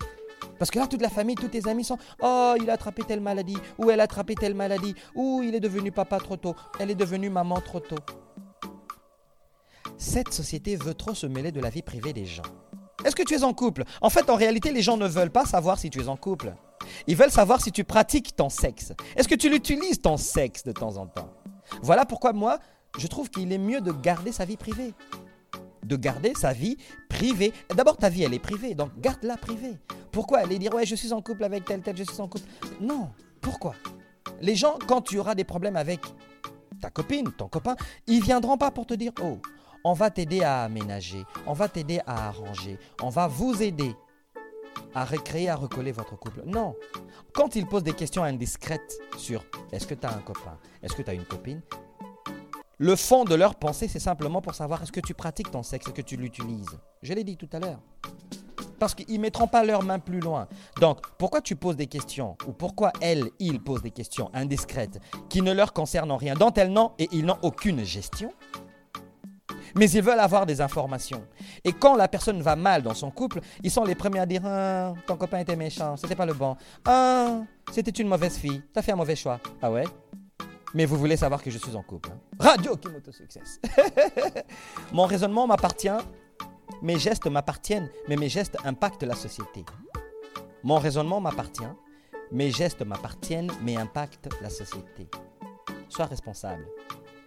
Parce 0.58 0.72
que 0.72 0.80
là, 0.80 0.88
toute 0.88 1.02
la 1.02 1.10
famille, 1.10 1.36
tous 1.36 1.50
tes 1.50 1.68
amis 1.68 1.84
sont 1.84 1.98
Oh, 2.22 2.56
il 2.60 2.70
a 2.70 2.74
attrapé 2.74 3.04
telle 3.04 3.22
maladie, 3.22 3.58
ou 3.78 3.92
elle 3.92 4.00
a 4.00 4.04
attrapé 4.04 4.36
telle 4.36 4.54
maladie, 4.54 4.96
ou 5.14 5.42
il 5.44 5.56
est 5.56 5.60
devenu 5.60 5.92
papa 5.92 6.18
trop 6.18 6.38
tôt, 6.38 6.56
elle 6.80 6.92
est 6.92 6.96
devenue 6.96 7.30
maman 7.30 7.60
trop 7.62 7.80
tôt. 7.80 7.98
Cette 9.98 10.34
société 10.34 10.76
veut 10.76 10.94
trop 10.94 11.14
se 11.14 11.28
mêler 11.28 11.52
de 11.52 11.60
la 11.60 11.70
vie 11.70 11.82
privée 11.82 12.14
des 12.14 12.26
gens. 12.26 12.44
Est-ce 13.04 13.16
que 13.16 13.24
tu 13.24 13.36
es 13.36 13.44
en 13.44 13.54
couple? 13.54 13.84
En 14.02 14.10
fait, 14.10 14.30
en 14.30 14.36
réalité, 14.36 14.72
les 14.72 14.82
gens 14.82 14.98
ne 14.98 15.08
veulent 15.08 15.32
pas 15.32 15.46
savoir 15.46 15.78
si 15.78 15.90
tu 15.90 16.02
es 16.02 16.08
en 16.08 16.18
couple. 16.18 16.54
Ils 17.08 17.16
veulent 17.16 17.32
savoir 17.32 17.62
si 17.62 17.72
tu 17.72 17.84
pratiques 17.84 18.36
ton 18.36 18.50
sexe. 18.50 18.94
Est-ce 19.16 19.28
que 19.28 19.36
tu 19.36 19.50
l'utilises 19.50 20.02
ton 20.02 20.18
sexe 20.18 20.64
de 20.64 20.72
temps 20.72 20.98
en 20.98 21.06
temps? 21.06 21.30
Voilà 21.82 22.06
pourquoi 22.06 22.34
moi, 22.34 22.60
je 22.98 23.08
trouve 23.08 23.30
qu'il 23.30 23.52
est 23.52 23.58
mieux 23.58 23.82
de 23.82 23.92
garder 23.92 24.32
sa 24.32 24.46
vie 24.46 24.58
privée. 24.58 24.94
De 25.84 25.96
garder 25.96 26.34
sa 26.36 26.54
vie 26.54 26.78
privée. 27.10 27.54
D'abord, 27.76 27.98
ta 27.98 28.10
vie, 28.10 28.24
elle 28.24 28.34
est 28.34 28.40
privée, 28.40 28.74
donc 28.76 28.92
garde-la 29.00 29.38
privée. 29.38 29.78
Pourquoi 30.12 30.40
aller 30.40 30.58
dire, 30.58 30.74
ouais, 30.74 30.86
je 30.86 30.96
suis 30.96 31.14
en 31.14 31.22
couple 31.22 31.44
avec 31.44 31.66
tel, 31.66 31.82
tel, 31.82 31.96
je 31.98 32.04
suis 32.04 32.22
en 32.22 32.28
couple? 32.28 32.48
Non, 32.80 33.10
pourquoi? 33.42 33.76
Les 34.42 34.56
gens, 34.56 34.78
quand 34.88 35.02
tu 35.02 35.20
auras 35.20 35.36
des 35.36 35.44
problèmes 35.44 35.76
avec 35.76 36.00
ta 36.82 36.90
copine, 36.90 37.32
ton 37.32 37.48
copain, 37.48 37.76
ils 38.08 38.24
viendront 38.24 38.58
pas 38.58 38.72
pour 38.72 38.86
te 38.86 38.94
dire, 38.94 39.12
oh, 39.22 39.40
on 39.84 39.94
va 39.94 40.10
t'aider 40.10 40.42
à 40.42 40.64
aménager, 40.64 41.24
on 41.46 41.54
va 41.54 41.68
t'aider 41.68 42.00
à 42.08 42.30
arranger, 42.30 42.80
on 43.02 43.10
va 43.10 43.28
vous 43.28 43.62
aider 43.62 43.96
à 44.94 45.06
recréer, 45.06 45.50
à 45.50 45.56
recoller 45.56 45.92
votre 45.92 46.18
couple. 46.18 46.44
Non. 46.46 46.76
Quand 47.34 47.56
ils 47.56 47.68
posent 47.68 47.84
des 47.84 47.94
questions 47.94 48.24
indiscrètes 48.24 48.98
sur 49.18 49.44
est-ce 49.72 49.88
que 49.88 49.94
tu 49.94 50.06
as 50.06 50.14
un 50.14 50.22
copain, 50.22 50.58
est-ce 50.82 50.96
que 50.96 51.02
tu 51.02 51.10
as 51.10 51.14
une 51.14 51.26
copine, 51.26 51.62
le 52.78 52.98
fond 52.98 53.24
de 53.24 53.36
leur 53.36 53.56
pensée, 53.56 53.88
c'est 53.88 54.00
simplement 54.00 54.42
pour 54.42 54.54
savoir 54.54 54.84
est-ce 54.84 54.92
que 54.92 55.00
tu 55.00 55.14
pratiques 55.14 55.50
ton 55.50 55.64
sexe, 55.64 55.88
est-ce 55.88 55.96
que 55.96 56.02
tu 56.02 56.18
l'utilises? 56.18 56.78
Je 57.02 57.14
l'ai 57.14 57.24
dit 57.24 57.38
tout 57.38 57.48
à 57.54 57.60
l'heure. 57.60 57.80
Parce 58.80 58.94
qu'ils 58.94 59.16
ne 59.16 59.22
mettront 59.22 59.48
pas 59.48 59.64
leurs 59.64 59.82
mains 59.82 60.00
plus 60.00 60.20
loin. 60.20 60.50
Donc, 60.82 61.00
pourquoi 61.18 61.40
tu 61.40 61.56
poses 61.56 61.78
des 61.78 61.88
questions? 61.88 62.36
Ou 62.46 62.52
pourquoi 62.52 62.92
elles, 63.00 63.32
ils 63.40 63.64
posent 63.64 63.82
des 63.82 63.92
questions 63.92 64.30
indiscrètes 64.34 65.00
qui 65.30 65.42
ne 65.42 65.54
leur 65.54 65.72
concernent 65.72 66.12
rien, 66.12 66.34
dont 66.34 66.52
elles 66.52 66.72
n'ont 66.72 66.92
et 67.00 67.08
ils 67.14 67.26
n'ont 67.26 67.38
aucune 67.44 67.86
gestion? 67.86 68.34
Mais 69.76 69.90
ils 69.92 70.02
veulent 70.02 70.20
avoir 70.20 70.46
des 70.46 70.62
informations. 70.62 71.24
Et 71.64 71.74
quand 71.74 71.96
la 71.96 72.08
personne 72.08 72.42
va 72.42 72.56
mal 72.56 72.82
dans 72.82 72.94
son 72.94 73.12
couple, 73.12 73.42
ils 73.62 73.72
sont 73.72 73.84
les 73.84 73.96
premiers 73.96 74.20
à 74.20 74.26
dire 74.26 74.42
ah, 74.46 74.94
ton 75.06 75.18
copain 75.18 75.40
était 75.40 75.56
méchant, 75.56 75.98
c'était 75.98 76.16
pas 76.16 76.26
le 76.26 76.34
bon. 76.34 76.56
Ah, 76.86 77.42
c'était 77.72 77.92
une 77.92 78.08
mauvaise 78.08 78.38
fille, 78.38 78.62
t'as 78.74 78.82
fait 78.82 78.94
un 78.94 78.96
mauvais 78.96 79.16
choix. 79.16 79.40
Ah 79.62 79.72
ouais? 79.72 79.84
Mais 80.74 80.86
vous 80.86 80.98
voulez 80.98 81.18
savoir 81.18 81.42
que 81.42 81.52
je 81.52 81.58
suis 81.58 81.76
en 81.76 81.84
couple. 81.84 82.10
Hein. 82.12 82.20
Radio 82.40 82.76
Kimoto 82.76 83.12
Success. 83.12 83.60
Mon 84.92 85.06
raisonnement 85.06 85.48
m'appartient, 85.48 85.88
mes 86.82 86.98
gestes 86.98 87.28
m'appartiennent, 87.28 87.90
mais 88.08 88.16
mes 88.16 88.30
gestes 88.30 88.58
impactent 88.66 89.04
la 89.04 89.16
société. 89.16 89.64
Mon 90.64 90.78
raisonnement 90.80 91.22
m'appartient, 91.22 91.64
mes 92.32 92.50
gestes 92.50 92.82
m'appartiennent, 92.82 93.52
mais 93.62 93.78
impactent 93.78 94.30
la 94.42 94.50
société. 94.50 95.08
Sois 95.90 96.06
responsable. 96.06 96.66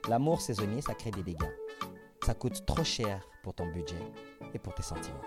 L'amour 0.08 0.40
saisonnier, 0.40 0.82
ça 0.82 0.94
crée 0.94 1.10
des 1.10 1.22
dégâts. 1.22 1.52
Ça 2.28 2.34
coûte 2.34 2.66
trop 2.66 2.84
cher 2.84 3.26
pour 3.42 3.54
ton 3.54 3.72
budget 3.72 3.96
et 4.52 4.58
pour 4.58 4.74
tes 4.74 4.82
sentiments. 4.82 5.22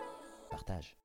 Partage. 0.51 1.00